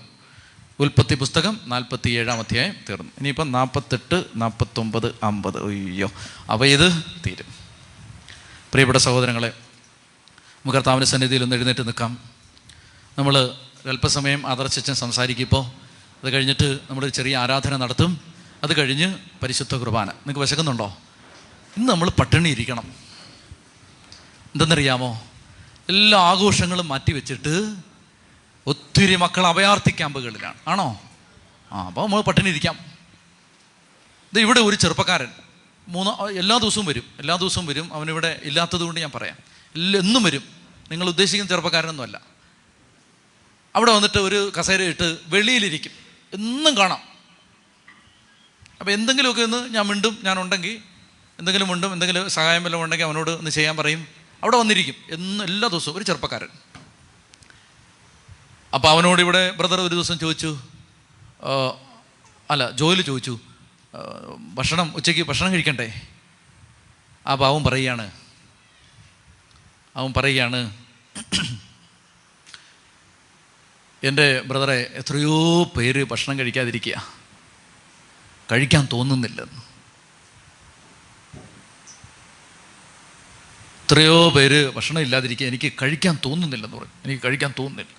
[0.80, 3.12] ഉൽപ്പത്തി പുസ്തകം നാൽപ്പത്തി ഏഴാം അധ്യായം തീർന്നു.
[3.18, 5.68] ഇനിയിപ്പം നാൽപ്പത്തെട്ട് നാൽപ്പത്തൊമ്പത് അമ്പത്.
[5.68, 6.12] അയ്യോ.
[6.52, 7.46] അപ്പോൾ ഇത് തീരും.
[8.72, 9.54] പ്രിയപ്പെട്ട സഹോദരങ്ങളെ
[10.66, 12.18] നമുക്ക് സന്നിധിയിൽ ഒന്ന് എഴുന്നേറ്റ് നിൽക്കാം.
[13.18, 13.38] നമ്മൾ
[13.86, 15.66] അല്പസമയം ആദർശിച്ചൻ സംസാരിക്കുമ്പോൾ
[16.24, 18.22] അത് കഴിഞ്ഞിട്ട് നമ്മളൊരു ചെറിയ ആരാധന നടത്തും.
[18.64, 20.08] അത് കഴിഞ്ഞ് പരിശുദ്ധ കുർബാന.
[20.08, 20.98] നിങ്ങൾക്ക് വിശക്കുന്നുണ്ടോ?
[21.78, 23.07] ഇന്ന് നമ്മൾ പട്ടിണി ഇരിക്കണം.
[24.58, 25.28] എന്തെന്നറിയാമോ?
[25.90, 27.76] എല്ലാ ആഘോഷങ്ങളും മാറ്റി വെച്ചിട്ട്
[28.68, 30.54] ഒത്തിരി മക്കൾ അഭയാർത്ഥി ക്യാമ്പുകളിലാണ്.
[30.68, 31.02] ആണോ?
[31.72, 32.78] ആ അപ്പോൾ നമ്മൾ പട്ടിണി ഇരിക്കാം.
[34.34, 35.28] ഇത് ഇവിടെ ഒരു ചെറുപ്പക്കാരൻ.
[35.88, 37.04] മൂന്ന് എല്ലാ ദിവസവും വരും.
[37.20, 37.94] എല്ലാ ദിവസവും വരും.
[37.94, 39.36] അവനിവിടെ ഇല്ലാത്തത് കൊണ്ട് ഞാൻ പറയാം.
[40.00, 40.44] എന്നും വരും.
[40.92, 42.22] നിങ്ങൾ ഉദ്ദേശിക്കുന്ന ചെറുപ്പക്കാരനൊന്നുമല്ല.
[43.76, 45.92] അവിടെ വന്നിട്ട് ഒരു കസേര ഇട്ട് വെളിയിലിരിക്കും.
[46.34, 47.00] എന്നും കാണാം.
[48.80, 50.82] അപ്പോൾ എന്തെങ്കിലുമൊക്കെ ഒന്ന് ഞാൻ മിണ്ടും ഞാൻ ഉണ്ടെങ്കിൽ
[51.40, 54.17] എന്തെങ്കിലും ഉണ്ടും എന്തെങ്കിലും സഹായം വല്ലതും ഉണ്ടെങ്കിൽ അവനോട് ഒന്ന് ചെയ്യാൻ പറയും.
[54.44, 54.96] അവിടെ വന്നിരിക്കും.
[55.12, 56.48] എന്നും എല്ലാ ദിവസവും ഒരു ചെറുപ്പക്കാരൻ.
[58.74, 60.52] അപ്പോൾ അവനോട് ഇവിടെ ബ്രദർ ഒരു ദിവസം ചോദിച്ചു
[62.52, 63.40] അല്ല ജോലി ചോദിച്ചു
[64.54, 65.88] ഭക്ഷണം ഉച്ചയ്ക്ക് ഭക്ഷണം കഴിക്കണ്ടേ?
[67.32, 68.12] അപ്പോൾ അവൻ പറയുകയാണ്
[69.96, 70.62] അവൻ പറയുകയാണ്
[74.04, 76.98] എന്റെ ബ്രദറെ എത്രയോ പേര് ഭക്ഷണം കഴിക്കാതിരിക്കുക.
[78.52, 79.67] കഴിക്കാൻ തോന്നുന്നില്ലെന്ന്.
[83.92, 86.92] എത്രയോ പേര് ഭക്ഷണം ഇല്ലാതിരിക്കുക എനിക്ക് കഴിക്കാൻ തോന്നുന്നില്ലെന്ന് പറയും.
[87.06, 87.94] എനിക്ക് കഴിക്കാൻ തോന്നുന്നില്ല.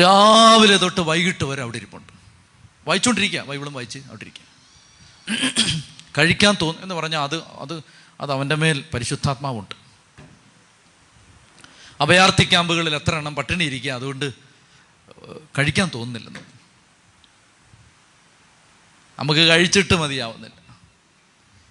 [0.00, 2.12] രാവിലെ തൊട്ട് വൈകിട്ട് വരെ അവിടെ ഇരിപ്പുണ്ട്.
[2.88, 5.82] വായിച്ചുകൊണ്ടിരിക്കുക ബൈബിളും വായിച്ച് അവിടെ ഇരിക്കുക
[6.18, 7.82] കഴിക്കാൻ തോന്നും എന്ന് പറഞ്ഞാൽ അത് അത്
[8.20, 9.74] അത് അവന്റെ മേൽ പരിശുദ്ധാത്മാവുണ്ട്.
[12.00, 14.32] അഭയാർത്ഥി ക്യാമ്പുകളിൽ എത്ര എണ്ണം പട്ടിണി ഇരിക്കുക അതുകൊണ്ട്
[15.58, 16.40] കഴിക്കാൻ തോന്നുന്നില്ലെന്ന്
[19.18, 20.57] നമുക്ക് കഴിച്ചിട്ട് മതിയാവുന്നില്ല.